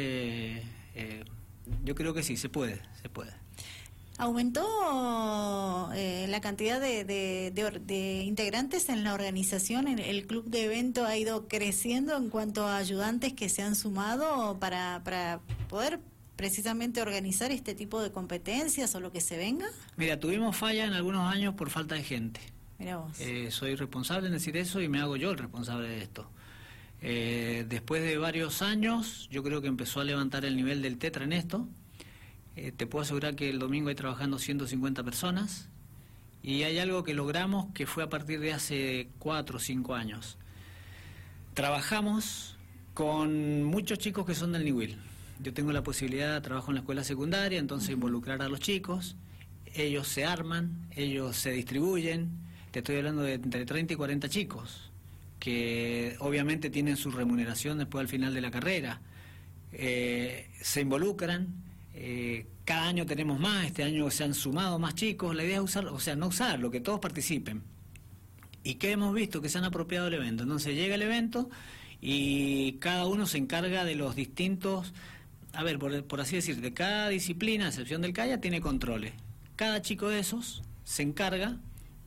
eh, 0.96 1.24
yo 1.86 1.96
creo 1.96 2.14
que 2.14 2.24
sí, 2.24 2.36
se 2.36 2.50
puede, 2.50 2.82
se 3.02 3.08
puede. 3.08 3.32
¿Aumentó 4.18 5.90
eh, 5.96 6.26
la 6.28 6.42
cantidad 6.42 6.82
de, 6.82 7.06
de, 7.06 8.24
integrantes 8.26 8.90
en 8.90 9.06
la 9.06 9.14
organización? 9.14 9.88
¿El 9.88 10.28
club 10.28 10.44
de 10.44 10.66
evento 10.66 11.06
ha 11.06 11.16
ido 11.16 11.48
creciendo 11.48 12.18
en 12.18 12.30
cuanto 12.30 12.68
a 12.68 12.76
ayudantes 12.76 13.32
que 13.32 13.48
se 13.48 13.62
han 13.62 13.78
sumado 13.78 14.60
para, 14.60 15.04
para 15.06 15.40
poder 15.70 16.02
precisamente 16.36 17.02
organizar 17.02 17.54
este 17.54 17.76
tipo 17.76 18.02
de 18.02 18.12
competencias 18.12 18.94
o 18.94 19.00
lo 19.00 19.14
que 19.14 19.22
se 19.22 19.38
venga? 19.38 19.68
Mira, 19.96 20.20
tuvimos 20.20 20.58
falla 20.58 20.84
en 20.84 20.92
algunos 20.92 21.34
años 21.34 21.54
por 21.56 21.70
falta 21.70 21.96
de 21.96 22.04
gente. 22.04 22.42
Eh, 23.20 23.50
soy 23.52 23.76
responsable 23.76 24.28
en 24.28 24.34
decir 24.34 24.56
eso 24.56 24.82
y 24.82 24.88
me 24.88 25.00
hago 25.00 25.18
yo 25.18 25.32
el 25.32 25.38
responsable 25.38 25.90
de 25.90 26.02
esto. 26.02 26.30
Eh, 27.02 27.66
después 27.68 28.02
de 28.02 28.18
varios 28.18 28.62
años, 28.62 29.28
yo 29.32 29.44
creo 29.44 29.62
que 29.62 29.68
empezó 29.68 30.00
a 30.00 30.04
levantar 30.04 30.46
el 30.46 30.56
nivel 30.56 30.82
del 30.82 30.98
Tetra 30.98 31.26
en 31.26 31.34
esto. 31.34 31.68
Eh, 32.56 32.72
te 32.72 32.88
puedo 32.88 33.04
asegurar 33.04 33.36
que 33.36 33.50
el 33.50 33.60
domingo 33.60 33.90
hay 33.90 33.96
trabajando 33.96 34.40
150 34.40 35.04
personas 35.04 35.70
y 36.42 36.64
hay 36.64 36.80
algo 36.80 37.04
que 37.04 37.14
logramos 37.14 37.68
que 37.74 37.86
fue 37.86 38.04
a 38.04 38.10
partir 38.10 38.40
de 38.40 38.54
hace 38.54 39.10
4 39.20 39.58
o 39.58 39.60
5 39.60 39.96
años. 39.96 40.38
Trabajamos 41.54 42.58
con 42.94 43.64
muchos 43.64 43.98
chicos 44.00 44.26
que 44.26 44.36
son 44.36 44.52
del 44.54 44.66
Niwil. 44.66 44.98
Yo 45.42 45.54
tengo 45.54 45.72
la 45.72 45.84
posibilidad, 45.84 46.42
trabajo 46.42 46.72
en 46.72 46.76
la 46.76 46.82
escuela 46.82 47.04
secundaria, 47.04 47.60
entonces 47.60 47.92
involucrar 47.92 48.42
a 48.42 48.50
los 48.50 48.60
chicos, 48.60 49.16
ellos 49.74 50.08
se 50.08 50.26
arman, 50.26 50.88
ellos 50.96 51.38
se 51.38 51.52
distribuyen, 51.52 52.49
te 52.72 52.80
estoy 52.80 52.98
hablando 52.98 53.24
de 53.24 53.34
entre 53.34 53.66
30 53.66 53.94
y 53.94 53.96
40 53.96 54.30
chicos, 54.30 54.92
que 55.40 56.16
obviamente 56.20 56.70
tienen 56.70 56.98
su 56.98 57.12
remuneración 57.12 57.78
después 57.78 58.02
al 58.02 58.08
final 58.08 58.34
de 58.34 58.42
la 58.42 58.52
carrera. 58.52 59.02
Eh, 59.72 60.50
se 60.62 60.82
involucran, 60.82 61.48
eh, 61.94 62.46
cada 62.66 62.88
año 62.88 63.06
tenemos 63.06 63.40
más, 63.40 63.66
este 63.66 63.84
año 63.84 64.10
se 64.12 64.24
han 64.24 64.34
sumado 64.34 64.78
más 64.80 64.96
chicos, 64.96 65.36
la 65.36 65.44
idea 65.44 65.58
es 65.58 65.64
usar, 65.64 65.88
o 65.88 66.00
sea, 66.00 66.16
no 66.16 66.28
usarlo, 66.28 66.70
que 66.70 66.82
todos 66.82 67.00
participen. 67.00 67.64
¿Y 68.64 68.76
qué 68.76 68.92
hemos 68.92 69.14
visto? 69.14 69.42
Que 69.42 69.50
se 69.50 69.58
han 69.58 69.64
apropiado 69.64 70.06
del 70.06 70.16
evento. 70.16 70.44
Entonces 70.44 70.76
llega 70.76 70.96
el 70.96 71.02
evento 71.02 71.50
y 72.02 72.74
cada 72.74 73.06
uno 73.06 73.26
se 73.26 73.38
encarga 73.38 73.86
de 73.86 73.96
los 73.96 74.16
distintos, 74.16 74.94
a 75.54 75.64
ver, 75.64 75.80
por, 75.80 76.04
por 76.04 76.22
así 76.22 76.36
decir, 76.36 76.62
de 76.62 76.74
cada 76.74 77.10
disciplina, 77.10 77.66
a 77.66 77.70
excepción 77.70 78.02
del 78.02 78.14
CAIA, 78.14 78.42
tiene 78.42 78.62
controles. 78.62 79.14
Cada 79.56 79.82
chico 79.82 80.10
de 80.10 80.20
esos 80.20 80.62
se 80.84 81.04
encarga 81.04 81.58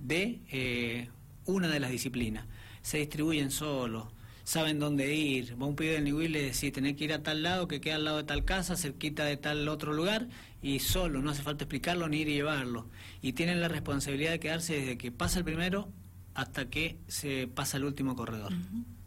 de 0.02 0.40
eh, 0.50 1.09
una 1.47 1.68
de 1.68 1.80
las 1.80 1.90
disciplinas. 1.90 2.47
Se 2.82 2.99
distribuyen 2.99 3.50
solos, 3.50 4.09
saben 4.44 4.78
dónde 4.78 5.14
ir. 5.14 5.61
Va 5.61 5.66
un 5.66 5.76
pibe 5.76 5.92
del 5.92 6.04
Niwil 6.04 6.32
le 6.32 6.42
decís, 6.42 6.73
tenés 6.73 6.97
que 6.97 7.04
ir 7.04 7.12
a 7.12 7.23
tal 7.23 7.42
lado, 7.42 7.68
que 7.68 7.80
queda 7.80 7.97
al 7.97 8.04
lado 8.04 8.16
de 8.18 8.25
tal 8.25 8.44
casa, 8.44 8.76
cerquita 8.76 9.25
de 9.25 9.37
tal 9.37 9.68
otro 9.68 9.92
lugar, 9.92 10.28
y 10.61 10.80
solo, 10.80 11.23
no 11.23 11.30
hace 11.30 11.42
falta 11.42 11.64
explicarlo 11.64 12.09
ni 12.09 12.18
ir 12.18 12.28
y 12.28 12.35
llevarlo. 12.35 12.88
Y 13.23 13.32
tienen 13.32 13.61
la 13.61 13.68
responsabilidad 13.68 14.32
de 14.32 14.40
quedarse 14.40 14.75
desde 14.75 14.99
que 14.99 15.12
pasa 15.12 15.38
el 15.38 15.44
primero 15.44 15.88
hasta 16.35 16.68
que 16.68 16.97
se 17.09 17.47
pasa 17.47 17.76
el 17.76 17.85
último 17.85 18.16
corredor. 18.16 18.53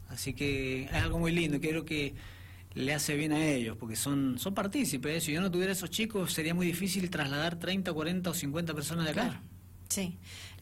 Así 0.10 0.34
que 0.34 0.84
es 0.84 0.94
algo 0.94 1.20
muy 1.20 1.32
lindo, 1.32 1.60
creo 1.60 1.84
que 1.84 2.14
le 2.74 2.94
hace 2.94 3.16
bien 3.16 3.32
a 3.32 3.46
ellos, 3.46 3.78
porque 3.78 3.96
son, 3.96 4.38
son 4.38 4.54
partícipes. 4.54 5.24
Si 5.24 5.32
yo 5.32 5.42
no 5.42 5.50
tuviera 5.50 5.72
esos 5.72 5.90
chicos, 5.90 6.34
sería 6.34 6.54
muy 6.54 6.68
difícil 6.68 7.10
trasladar 7.10 7.58
30, 7.58 7.92
40 7.92 8.30
o 8.30 8.34
50 8.34 8.74
personas 8.74 9.06
de 9.06 9.12
acá. 9.12 9.42
Sí, 9.90 10.18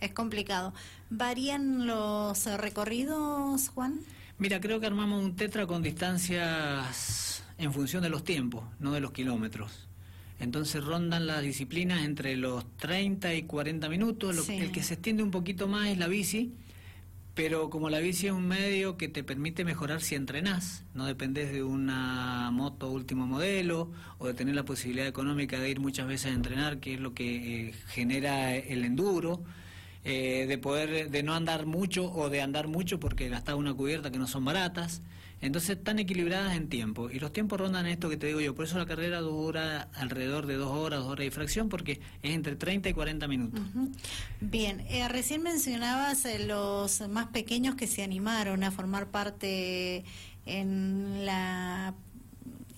es 0.05 0.13
complicado. 0.13 0.73
¿Varían 1.09 1.87
los 1.87 2.45
recorridos, 2.45 3.69
Juan? 3.69 3.99
Mira, 4.37 4.59
creo 4.59 4.79
que 4.79 4.85
armamos 4.85 5.23
un 5.23 5.35
tetra 5.35 5.67
con 5.67 5.81
distancias 5.81 7.43
en 7.57 7.73
función 7.73 8.03
de 8.03 8.09
los 8.09 8.23
tiempos, 8.23 8.63
no 8.79 8.91
de 8.91 8.99
los 8.99 9.11
kilómetros. 9.11 9.87
Entonces 10.39 10.83
rondan 10.83 11.27
las 11.27 11.41
disciplinas 11.41 12.03
entre 12.03 12.35
los 12.35 12.65
30 12.77 13.33
y 13.35 13.43
40 13.43 13.87
minutos. 13.89 14.49
El 14.49 14.71
que 14.71 14.83
se 14.83 14.95
extiende 14.95 15.23
un 15.23 15.31
poquito 15.31 15.67
más 15.67 15.87
es 15.87 15.97
la 15.97 16.07
bici, 16.07 16.53
pero 17.33 17.69
como 17.69 17.89
la 17.89 17.99
bici 17.99 18.27
es 18.27 18.33
un 18.33 18.47
medio 18.47 18.97
que 18.97 19.07
te 19.07 19.23
permite 19.23 19.63
mejorar 19.63 20.01
si 20.01 20.15
entrenás, 20.15 20.83
no 20.93 21.05
dependes 21.05 21.51
de 21.51 21.63
una 21.63 22.51
moto 22.51 22.91
último 22.91 23.25
modelo 23.25 23.91
o 24.17 24.27
de 24.27 24.33
tener 24.33 24.53
la 24.53 24.65
posibilidad 24.65 25.07
económica 25.07 25.59
de 25.59 25.69
ir 25.69 25.79
muchas 25.79 26.07
veces 26.07 26.31
a 26.31 26.35
entrenar, 26.35 26.79
que 26.79 26.95
es 26.95 26.99
lo 26.99 27.13
que 27.13 27.69
eh, 27.69 27.73
genera 27.87 28.55
el 28.55 28.83
enduro, 28.85 29.43
eh, 30.05 30.45
de 30.47 30.57
poder 30.57 31.09
de 31.09 31.23
no 31.23 31.33
andar 31.33 31.65
mucho 31.65 32.11
o 32.11 32.29
de 32.29 32.41
andar 32.41 32.67
mucho 32.67 32.99
porque 32.99 33.29
gastaba 33.29 33.57
una 33.57 33.73
cubierta 33.73 34.11
que 34.11 34.19
no 34.19 34.27
son 34.27 34.45
baratas. 34.45 35.01
Entonces 35.43 35.71
están 35.71 35.99
equilibradas 35.99 36.55
en 36.55 36.69
tiempo. 36.69 37.09
Y 37.09 37.19
los 37.19 37.33
tiempos 37.33 37.59
rondan 37.59 37.85
esto 37.85 38.09
que 38.09 38.15
te 38.15 38.27
digo 38.27 38.39
yo. 38.39 38.55
Por 38.55 38.63
eso 38.63 38.77
la 38.77 38.85
carrera 38.85 39.19
dura 39.19 39.89
alrededor 39.93 40.45
de 40.45 40.55
dos 40.55 40.71
horas, 40.71 40.99
dos 40.99 41.09
horas 41.09 41.27
y 41.27 41.31
fracción, 41.31 41.67
porque 41.67 41.99
es 42.21 42.31
entre 42.33 42.55
30 42.55 42.87
y 42.87 42.93
40 42.93 43.27
minutos. 43.27 43.61
Bien, 44.39 44.79
eh, 44.87 45.05
recién 45.09 45.43
mencionabas 45.43 46.23
eh, 46.23 46.45
los 46.47 47.01
más 47.09 47.27
pequeños 47.27 47.75
que 47.75 47.87
se 47.87 48.03
animaron 48.03 48.63
a 48.63 48.71
formar 48.71 49.07
parte 49.07 50.05
en 50.45 51.25
la 51.25 51.93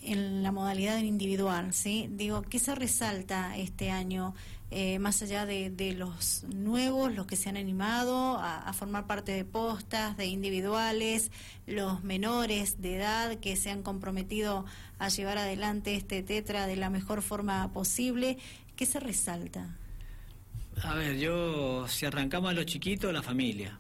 en 0.05 0.43
la 0.43 0.51
modalidad 0.51 0.99
individual, 0.99 1.73
¿sí? 1.73 2.07
Digo, 2.11 2.41
¿qué 2.43 2.59
se 2.59 2.75
resalta 2.75 3.57
este 3.57 3.91
año? 3.91 4.33
Eh, 4.71 4.99
más 4.99 5.21
allá 5.21 5.45
de, 5.45 5.95
los 5.97 6.43
nuevos, 6.43 7.13
los 7.13 7.27
que 7.27 7.35
se 7.35 7.49
han 7.49 7.55
animado 7.55 8.37
a, 8.39 8.73
formar 8.73 9.05
parte 9.05 9.31
de 9.31 9.45
postas, 9.45 10.17
de 10.17 10.25
individuales, 10.25 11.31
los 11.67 12.03
menores 12.03 12.81
de 12.81 12.95
edad 12.95 13.39
que 13.39 13.55
se 13.55 13.69
han 13.69 13.83
comprometido 13.83 14.65
a 14.97 15.09
llevar 15.09 15.37
adelante 15.37 15.95
este 15.95 16.23
tetra 16.23 16.67
de 16.67 16.75
la 16.75 16.89
mejor 16.89 17.21
forma 17.21 17.71
posible, 17.73 18.37
¿qué 18.75 18.85
se 18.85 18.99
resalta? 18.99 19.77
A 20.81 20.95
ver, 20.95 21.17
yo, 21.19 21.87
si 21.87 22.05
arrancamos 22.05 22.49
a 22.49 22.53
los 22.53 22.65
chiquitos, 22.65 23.13
la 23.13 23.21
familia. 23.21 23.79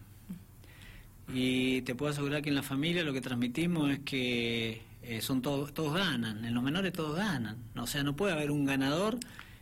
Y 1.33 1.81
te 1.81 1.95
puedo 1.95 2.11
asegurar 2.11 2.41
que 2.41 2.49
en 2.49 2.55
la 2.55 2.63
familia 2.63 3.03
lo 3.03 3.11
que 3.11 3.21
transmitimos 3.21 3.91
es 3.91 3.99
que 3.99 4.81
eh, 5.07 5.21
son 5.21 5.41
todos, 5.41 5.73
todos 5.73 5.93
ganan, 5.93 6.43
en 6.45 6.53
los 6.53 6.63
menores 6.63 6.93
todos 6.93 7.15
ganan. 7.15 7.57
O 7.77 7.87
sea, 7.87 8.03
no 8.03 8.15
puede 8.15 8.33
haber 8.33 8.51
un 8.51 8.65
ganador 8.65 9.19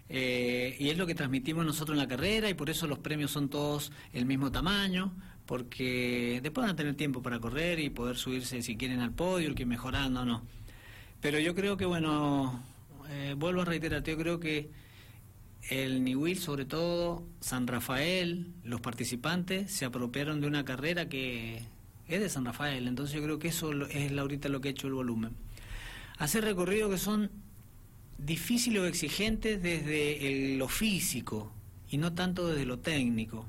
eh, 0.10 0.76
y 0.80 0.90
es 0.90 0.98
lo 0.98 1.06
que 1.06 1.16
transmitimos 1.16 1.66
nosotros 1.66 1.96
en 1.96 2.00
la 2.00 2.08
carrera 2.08 2.50
y 2.50 2.54
por 2.54 2.70
eso 2.70 2.88
los 2.88 3.00
premios 3.00 3.32
son 3.32 3.50
todos 3.50 3.92
el 4.14 4.26
mismo 4.26 4.52
tamaño, 4.52 5.14
porque 5.46 6.40
después 6.44 6.66
van 6.66 6.74
a 6.74 6.78
tener 6.78 6.96
tiempo 6.96 7.22
para 7.22 7.40
correr 7.40 7.80
y 7.80 7.90
poder 7.90 8.18
subirse 8.18 8.62
si 8.62 8.78
quieren 8.78 9.00
al 9.00 9.12
podio, 9.12 9.48
el 9.50 9.56
que 9.56 9.66
mejorando 9.66 10.22
o 10.22 10.26
no. 10.26 10.44
Pero 11.20 11.40
yo 11.40 11.56
creo 11.56 11.78
que, 11.78 11.86
bueno, 11.86 12.64
eh, 13.10 13.36
vuelvo 13.38 13.62
a 13.62 13.66
reiterar, 13.66 14.04
yo 14.04 14.18
creo 14.18 14.40
que 14.40 14.70
el 15.70 16.04
Niwil, 16.04 16.38
sobre 16.40 16.66
todo 16.66 17.26
San 17.40 17.68
Rafael, 17.68 18.54
los 18.64 18.82
participantes 18.82 19.72
se 19.72 19.86
apropiaron 19.86 20.42
de 20.42 20.48
una 20.48 20.66
carrera 20.66 21.08
que 21.08 21.64
es 22.15 22.21
de 22.21 22.30
San 22.30 22.45
Rafael, 22.45 22.88
entonces 22.88 23.15
yo 23.15 23.23
creo 23.23 23.39
que 23.39 23.49
eso 23.49 23.71
es 23.88 24.17
ahorita 24.17 24.49
lo 24.49 24.62
que 24.62 24.69
ha 24.69 24.71
hecho 24.71 24.88
el 24.88 24.93
volumen. 24.93 25.32
Hacer 26.17 26.43
recorridos 26.43 26.91
que 26.91 26.97
son 26.97 27.32
difícil 28.17 28.78
o 28.78 28.86
exigente 28.86 29.58
desde 29.58 30.56
lo 30.58 30.67
físico 30.67 31.52
y 31.89 31.97
no 31.97 32.13
tanto 32.13 32.47
desde 32.47 32.65
lo 32.65 32.80
técnico. 32.80 33.45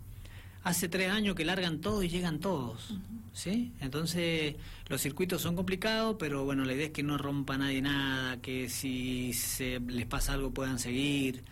Hace 0.62 0.88
tres 0.88 1.10
años 1.10 1.34
que 1.34 1.44
largan 1.44 1.80
todos 1.80 2.04
y 2.04 2.08
llegan 2.08 2.40
todos, 2.40 2.94
¿sí? 3.34 3.72
Entonces 3.80 4.56
los 4.88 5.00
circuitos 5.00 5.42
son 5.42 5.56
complicados, 5.56 6.16
pero 6.18 6.44
bueno, 6.44 6.64
la 6.64 6.72
idea 6.72 6.86
es 6.86 6.92
que 6.92 7.02
no 7.02 7.18
rompa 7.18 7.58
nadie 7.58 7.82
nada, 7.82 8.40
que 8.40 8.70
si 8.70 9.34
se 9.34 9.80
les 9.80 10.06
pasa 10.06 10.32
algo 10.32 10.52
puedan 10.52 10.78
seguir. 10.78 11.42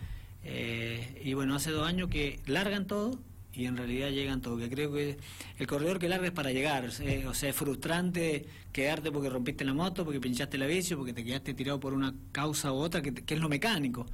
Eh, 0.43 1.21
y 1.23 1.33
bueno, 1.35 1.55
hace 1.55 1.71
dos 1.71 1.87
años 1.87 2.09
que 2.09 2.39
largan 2.47 2.87
todo 2.87 3.19
y 3.55 3.65
en 3.65 3.77
realidad 3.77 4.09
llegan 4.09 4.41
todos. 4.41 4.59
Que 4.59 4.69
creo 4.69 4.91
que 4.91 5.17
el 5.57 5.67
corredor 5.67 5.99
que 5.99 6.09
larga 6.09 6.27
es 6.27 6.33
para 6.33 6.51
llegar. 6.51 6.89
Eh, 7.01 7.25
o 7.27 7.33
sea, 7.33 7.49
es 7.49 7.55
frustrante 7.55 8.45
quedarte 8.71 9.11
porque 9.11 9.29
rompiste 9.29 9.63
la 9.63 9.73
moto, 9.73 10.03
porque 10.03 10.19
pinchaste 10.19 10.57
la 10.57 10.65
bici, 10.65 10.95
porque 10.95 11.13
te 11.13 11.23
quedaste 11.23 11.53
tirado 11.53 11.79
por 11.79 11.93
una 11.93 12.13
causa 12.31 12.71
u 12.71 12.75
otra, 12.75 13.01
que, 13.01 13.13
es 13.27 13.39
lo 13.39 13.49
mecánico. 13.49 14.05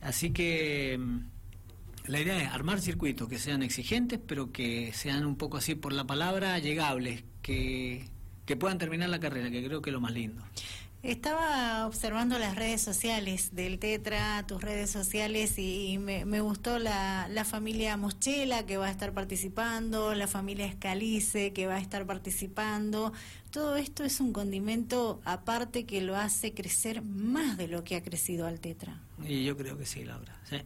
Así 0.00 0.30
que 0.30 0.98
mm, 0.98 1.18
la 2.06 2.20
idea 2.20 2.42
es 2.42 2.48
armar 2.50 2.80
circuitos 2.80 3.28
que 3.28 3.38
sean 3.38 3.62
exigentes, 3.62 4.20
pero 4.24 4.52
que 4.52 4.92
sean 4.92 5.24
un 5.24 5.36
poco 5.36 5.56
así 5.56 5.74
por 5.74 5.92
la 5.92 6.04
palabra 6.04 6.58
llegables, 6.58 7.24
que, 7.40 8.04
que 8.44 8.56
puedan 8.56 8.78
terminar 8.78 9.08
la 9.08 9.20
carrera, 9.20 9.50
que 9.50 9.64
creo 9.64 9.80
que 9.80 9.90
es 9.90 9.94
lo 9.94 10.00
más 10.00 10.12
lindo. 10.12 10.42
Estaba 11.04 11.86
observando 11.86 12.38
las 12.38 12.56
redes 12.56 12.80
sociales 12.80 13.54
del 13.54 13.78
Tetra, 13.78 14.42
tus 14.46 14.62
redes 14.62 14.88
sociales, 14.88 15.58
y 15.58 15.98
me, 15.98 16.40
gustó 16.40 16.78
la, 16.78 17.28
la, 17.30 17.44
familia 17.44 17.98
Moschela 17.98 18.64
que 18.64 18.78
va 18.78 18.86
a 18.86 18.90
estar 18.90 19.12
participando, 19.12 20.14
la 20.14 20.26
familia 20.26 20.64
Escalice 20.64 21.52
que 21.52 21.66
va 21.66 21.74
a 21.74 21.78
estar 21.78 22.06
participando. 22.06 23.12
Todo 23.50 23.76
esto 23.76 24.02
es 24.02 24.18
un 24.18 24.32
condimento 24.32 25.20
aparte 25.26 25.84
que 25.84 26.00
lo 26.00 26.16
hace 26.16 26.54
crecer 26.54 27.02
más 27.02 27.58
de 27.58 27.68
lo 27.68 27.84
que 27.84 27.96
ha 27.96 28.02
crecido 28.02 28.46
al 28.46 28.58
Tetra. 28.60 28.98
Y 29.28 29.44
yo 29.44 29.58
creo 29.58 29.76
que 29.76 29.84
sí, 29.84 30.04
Laura. 30.04 30.40
Sí, 30.48 30.56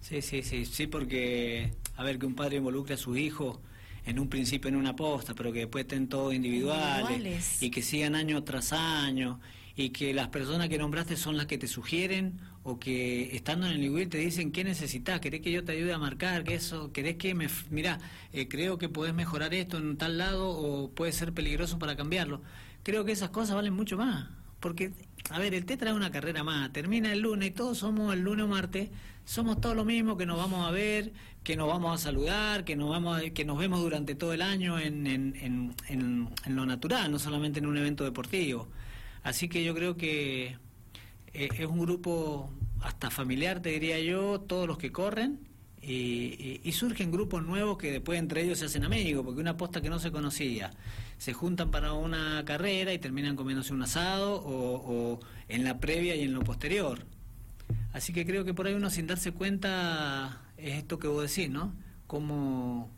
sí, 0.00 0.20
sí, 0.20 0.42
sí, 0.42 0.66
sí 0.66 0.88
porque, 0.88 1.74
a 1.94 2.02
ver, 2.02 2.18
que 2.18 2.26
un 2.26 2.34
padre 2.34 2.56
involucre 2.56 2.94
a 2.94 2.98
su 2.98 3.16
hijo 3.16 3.62
en 4.04 4.18
un 4.18 4.28
principio 4.28 4.68
en 4.68 4.74
una 4.74 4.96
posta, 4.96 5.32
pero 5.34 5.52
que 5.52 5.60
después 5.60 5.84
estén 5.84 6.08
todos 6.08 6.34
individuales, 6.34 7.62
y 7.62 7.70
que 7.70 7.82
sigan 7.82 8.16
año 8.16 8.42
tras 8.42 8.72
año 8.72 9.38
y 9.76 9.90
que 9.90 10.14
las 10.14 10.28
personas 10.28 10.70
que 10.70 10.78
nombraste 10.78 11.16
son 11.16 11.36
las 11.36 11.46
que 11.46 11.58
te 11.58 11.68
sugieren 11.68 12.40
o 12.62 12.78
que 12.80 13.36
estando 13.36 13.66
en 13.66 13.72
el 13.72 13.80
nivel 13.80 14.08
te 14.08 14.16
dicen 14.16 14.50
qué 14.50 14.64
necesitas, 14.64 15.20
querés 15.20 15.42
que 15.42 15.52
yo 15.52 15.64
te 15.64 15.72
ayude 15.72 15.92
a 15.92 15.98
marcar, 15.98 16.44
que 16.44 16.54
eso, 16.54 16.92
querés 16.92 17.16
que 17.16 17.34
me, 17.34 17.46
mira, 17.70 17.98
eh, 18.32 18.48
creo 18.48 18.78
que 18.78 18.88
podés 18.88 19.14
mejorar 19.14 19.52
esto 19.52 19.76
en 19.76 19.98
tal 19.98 20.16
lado 20.16 20.48
o 20.48 20.90
puede 20.90 21.12
ser 21.12 21.32
peligroso 21.34 21.78
para 21.78 21.94
cambiarlo. 21.94 22.40
Creo 22.82 23.04
que 23.04 23.12
esas 23.12 23.30
cosas 23.30 23.54
valen 23.54 23.74
mucho 23.74 23.98
más, 23.98 24.30
porque, 24.60 24.92
a 25.28 25.38
ver, 25.38 25.54
el 25.54 25.66
Tetra 25.66 25.90
es 25.90 25.96
una 25.96 26.10
carrera 26.10 26.42
más, 26.42 26.72
termina 26.72 27.12
el 27.12 27.20
lunes 27.20 27.48
y 27.50 27.52
todos 27.52 27.78
somos 27.78 28.14
el 28.14 28.20
lunes 28.20 28.46
o 28.46 28.48
martes, 28.48 28.88
somos 29.26 29.60
todos 29.60 29.76
lo 29.76 29.84
mismo, 29.84 30.16
que 30.16 30.24
nos 30.24 30.38
vamos 30.38 30.66
a 30.66 30.70
ver, 30.70 31.12
que 31.44 31.54
nos 31.56 31.68
vamos 31.68 32.00
a 32.00 32.02
saludar, 32.02 32.64
que 32.64 32.76
nos 32.76 32.88
vamos 32.88 33.20
que 33.34 33.44
nos 33.44 33.58
vemos 33.58 33.80
durante 33.80 34.14
todo 34.14 34.32
el 34.32 34.40
año 34.40 34.78
en, 34.78 35.06
en, 35.06 35.36
en, 35.88 36.30
en 36.46 36.56
lo 36.56 36.64
natural, 36.64 37.12
no 37.12 37.18
solamente 37.18 37.58
en 37.58 37.66
un 37.66 37.76
evento 37.76 38.04
deportivo. 38.04 38.68
Así 39.26 39.48
que 39.48 39.64
yo 39.64 39.74
creo 39.74 39.96
que 39.96 40.56
eh, 41.34 41.48
es 41.58 41.66
un 41.66 41.80
grupo 41.80 42.48
hasta 42.80 43.10
familiar, 43.10 43.60
te 43.60 43.70
diría 43.70 43.98
yo, 43.98 44.40
todos 44.40 44.68
los 44.68 44.78
que 44.78 44.92
corren. 44.92 45.40
Y, 45.82 46.70
surgen 46.70 47.10
grupos 47.10 47.44
nuevos 47.44 47.76
que 47.76 47.90
después 47.90 48.20
entre 48.20 48.42
ellos 48.42 48.60
se 48.60 48.66
hacen 48.66 48.84
amigos, 48.84 49.24
porque 49.24 49.40
una 49.40 49.56
posta 49.56 49.80
que 49.80 49.90
no 49.90 49.98
se 49.98 50.12
conocía, 50.12 50.70
se 51.18 51.32
juntan 51.32 51.72
para 51.72 51.92
una 51.92 52.44
carrera 52.44 52.92
y 52.92 52.98
terminan 53.00 53.34
comiéndose 53.34 53.72
un 53.72 53.82
asado 53.82 54.42
o, 54.44 55.18
en 55.48 55.64
la 55.64 55.80
previa 55.80 56.14
y 56.14 56.22
en 56.22 56.32
lo 56.32 56.42
posterior. 56.42 57.04
Así 57.92 58.12
que 58.12 58.26
creo 58.26 58.44
que 58.44 58.54
por 58.54 58.68
ahí 58.68 58.74
uno 58.74 58.90
sin 58.90 59.08
darse 59.08 59.32
cuenta 59.32 60.40
es 60.56 60.74
esto 60.76 61.00
que 61.00 61.08
vos 61.08 61.28
decís, 61.28 61.50
¿no? 61.50 61.72
Cómo, 62.06 62.90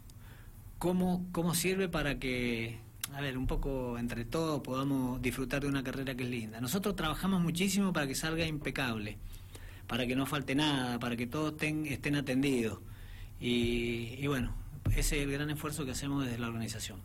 cómo, 0.79 1.27
cómo 1.33 1.55
sirve 1.55 1.89
para 1.89 2.19
que 2.19 2.81
a 3.15 3.21
ver, 3.21 3.37
un 3.39 3.47
poco 3.47 3.99
entre 3.99 4.25
todos 4.25 4.61
podamos 4.61 5.21
disfrutar 5.21 5.63
de 5.63 5.69
una 5.69 5.83
carrera 5.83 6.15
que 6.15 6.25
es 6.25 6.31
linda. 6.31 6.61
Nosotros 6.61 6.95
trabajamos 6.95 7.41
muchísimo 7.41 7.93
para 7.93 8.07
que 8.07 8.15
salga 8.15 8.47
impecable, 8.47 9.19
para 9.87 10.07
que 10.07 10.15
no 10.15 10.27
falte 10.27 10.55
nada, 10.55 10.99
para 10.99 11.17
que 11.17 11.27
todos 11.27 11.55
estén, 11.61 12.17
atendidos. 12.17 12.79
Y, 13.41 14.27
bueno, 14.27 14.55
ese 14.91 15.19
es 15.19 15.25
el 15.25 15.33
gran 15.33 15.51
esfuerzo 15.51 15.85
que 15.85 15.93
hacemos 15.93 16.25
desde 16.25 16.39
la 16.39 16.49
organización. 16.49 17.01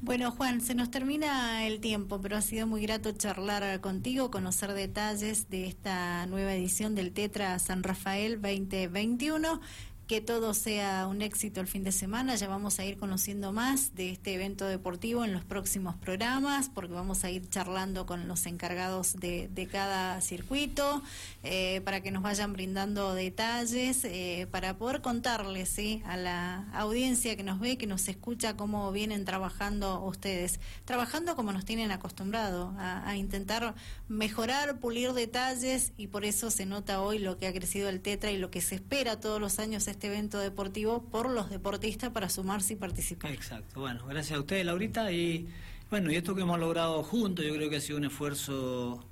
Bueno, 0.00 0.30
Juan, 0.30 0.60
se 0.60 0.74
nos 0.74 0.90
termina 0.90 1.66
el 1.66 1.80
tiempo, 1.80 2.20
pero 2.20 2.36
ha 2.36 2.42
sido 2.42 2.66
muy 2.66 2.82
grato 2.82 3.12
charlar 3.12 3.80
contigo, 3.80 4.30
conocer 4.30 4.72
detalles 4.74 5.48
de 5.48 5.66
esta 5.66 6.26
nueva 6.26 6.54
edición 6.54 6.94
del 6.94 7.12
Tetra 7.12 7.58
San 7.58 7.82
Rafael 7.82 8.40
2021 8.42 9.60
que 10.06 10.20
todo 10.20 10.54
sea 10.54 11.08
un 11.08 11.20
éxito 11.20 11.60
el 11.60 11.66
fin 11.66 11.82
de 11.82 11.90
semana. 11.90 12.36
Ya 12.36 12.46
vamos 12.46 12.78
a 12.78 12.84
ir 12.84 12.96
conociendo 12.96 13.52
más 13.52 13.94
de 13.96 14.10
este 14.10 14.34
evento 14.34 14.64
deportivo 14.66 15.24
en 15.24 15.32
los 15.32 15.44
próximos 15.44 15.96
programas, 15.96 16.70
porque 16.72 16.92
vamos 16.92 17.24
a 17.24 17.30
ir 17.30 17.48
charlando 17.48 18.06
con 18.06 18.28
los 18.28 18.46
encargados 18.46 19.16
de, 19.16 19.68
cada 19.70 20.20
circuito, 20.20 21.02
eh, 21.42 21.80
para 21.84 22.02
que 22.02 22.12
nos 22.12 22.22
vayan 22.22 22.52
brindando 22.52 23.14
detalles, 23.14 24.04
eh, 24.04 24.46
para 24.50 24.78
poder 24.78 25.00
contarles 25.00 25.76
a 26.04 26.16
la 26.16 26.68
audiencia 26.72 27.36
que 27.36 27.42
nos 27.42 27.58
ve, 27.58 27.76
que 27.76 27.86
nos 27.86 28.06
escucha, 28.08 28.56
cómo 28.56 28.92
vienen 28.92 29.24
trabajando 29.24 30.04
ustedes. 30.04 30.60
Trabajando 30.84 31.34
como 31.34 31.52
nos 31.52 31.64
tienen 31.64 31.90
acostumbrado, 31.90 32.72
a 32.78 33.16
intentar 33.16 33.74
mejorar, 34.08 34.78
pulir 34.78 35.12
detalles, 35.12 35.92
y 35.96 36.06
por 36.06 36.24
eso 36.24 36.50
se 36.50 36.64
nota 36.64 37.00
hoy 37.02 37.18
lo 37.18 37.36
que 37.36 37.46
ha 37.46 37.52
crecido 37.52 37.88
el 37.88 38.00
Tetra 38.00 38.30
y 38.30 38.38
lo 38.38 38.50
que 38.50 38.60
se 38.60 38.76
espera 38.76 39.20
todos 39.20 39.40
los 39.40 39.58
años 39.58 39.88
este 39.96 40.08
evento 40.08 40.38
deportivo 40.38 41.02
por 41.02 41.30
los 41.30 41.48
deportistas 41.48 42.10
para 42.10 42.28
sumarse 42.28 42.74
y 42.74 42.76
participar. 42.76 43.32
Exacto. 43.32 43.80
Bueno, 43.80 44.04
gracias 44.06 44.36
a 44.36 44.40
ustedes, 44.40 44.66
Laurita. 44.66 45.10
Y 45.10 45.48
bueno, 45.90 46.12
y 46.12 46.16
esto 46.16 46.34
que 46.34 46.42
hemos 46.42 46.60
logrado 46.60 47.02
juntos, 47.02 47.46
yo 47.46 47.54
creo 47.54 47.70
que 47.70 47.76
ha 47.76 47.80
sido 47.80 47.96
un 47.96 48.04
esfuerzo, 48.04 49.02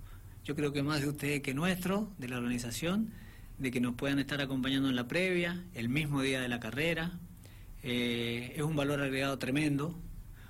yo 0.44 0.54
creo 0.54 0.74
que 0.74 0.82
más 0.82 1.00
de 1.00 1.08
ustedes 1.08 1.40
que 1.40 1.54
nuestro, 1.54 2.10
de 2.18 2.28
la 2.28 2.36
organización, 2.36 3.12
de 3.56 3.70
que 3.70 3.80
nos 3.80 3.94
puedan 3.94 4.18
estar 4.18 4.42
acompañando 4.42 4.90
en 4.90 4.96
la 4.96 5.08
previa, 5.08 5.64
el 5.72 5.88
mismo 5.88 6.20
día 6.20 6.42
de 6.42 6.48
la 6.48 6.60
carrera. 6.60 7.18
Eh, 7.82 8.52
es 8.56 8.62
un 8.62 8.76
valor 8.76 9.00
agregado 9.00 9.38
tremendo, 9.38 9.98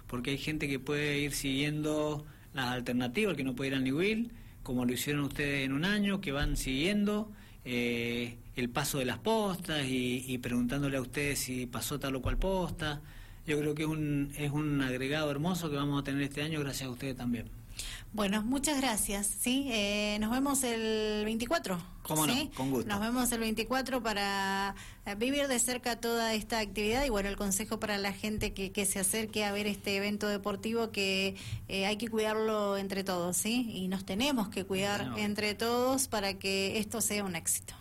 porque 0.09 0.33
hay 0.33 0.39
gente 0.39 0.67
que 0.67 0.81
puede 0.81 1.21
ir 1.21 1.33
siguiendo 1.33 2.27
las 2.55 2.73
alternativas, 2.73 3.37
que 3.37 3.45
no 3.45 3.55
puede 3.55 3.71
ir 3.71 3.77
al 3.77 3.85
New 3.85 4.29
como 4.65 4.85
lo 4.85 4.93
hicieron 4.93 5.23
ustedes 5.23 5.65
en 5.65 5.73
un 5.73 5.85
año, 5.85 6.21
que 6.21 6.33
van 6.33 6.57
siguiendo 6.57 7.31
eh, 7.65 8.37
el 8.57 8.69
paso 8.69 8.99
de 8.99 9.05
las 9.05 9.19
postas 9.19 9.85
y, 9.89 10.39
preguntándole 10.39 10.97
a 10.97 11.01
ustedes 11.01 11.39
si 11.39 11.67
pasó 11.67 11.99
tal 11.99 12.17
o 12.17 12.23
cual 12.23 12.39
posta. 12.39 13.01
Yo 13.47 13.59
creo 13.59 13.75
que 13.75 13.83
es 13.83 13.89
un, 13.89 14.33
es 14.37 14.51
un 14.51 14.81
agregado 14.81 15.31
hermoso 15.31 15.71
que 15.71 15.77
vamos 15.77 16.01
a 16.01 16.05
tener 16.05 16.23
este 16.23 16.43
año 16.43 16.61
gracias 16.61 16.89
a 16.89 16.93
ustedes 16.93 17.17
también. 17.17 17.64
Bueno, 18.13 18.43
muchas 18.43 18.81
gracias. 18.81 19.27
Sí, 19.27 19.69
eh, 19.71 20.19
nos 20.21 20.31
vemos 20.31 20.63
el 20.63 21.25
24. 21.25 21.81
¿Cómo 22.03 22.27
no? 22.27 22.51
Con 22.53 22.71
gusto. 22.71 22.89
Nos 22.89 23.01
vemos 23.01 23.33
el 23.33 23.41
24 23.41 24.03
para 24.03 24.75
eh, 25.07 25.15
vivir 25.15 25.49
de 25.49 25.59
cerca 25.59 26.01
toda 26.01 26.35
esta 26.35 26.61
actividad 26.61 27.05
y 27.05 27.09
bueno, 27.09 27.29
el 27.29 27.37
consejo 27.37 27.81
para 27.81 27.99
la 27.99 28.13
gente 28.13 28.53
que, 28.53 28.73
que 28.73 28.85
se 28.85 29.01
acerque 29.01 29.45
a 29.45 29.53
ver 29.53 29.67
este 29.67 29.97
evento 29.97 30.29
deportivo 30.29 30.91
que 30.91 31.35
eh, 31.69 31.87
hay 31.87 31.97
que 31.97 32.09
cuidarlo 32.09 32.77
entre 32.77 33.05
todos, 33.05 33.37
¿sí? 33.37 33.71
Y 33.73 33.89
nos 33.89 34.05
tenemos 34.05 34.49
que 34.49 34.65
cuidar 34.65 35.13
entre 35.17 35.55
todos 35.55 36.09
para 36.09 36.35
que 36.35 36.79
esto 36.79 37.01
sea 37.01 37.25
un 37.25 37.37
éxito. 37.37 37.75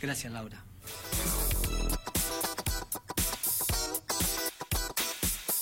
Gracias, 0.00 0.32
Laura. 0.32 0.62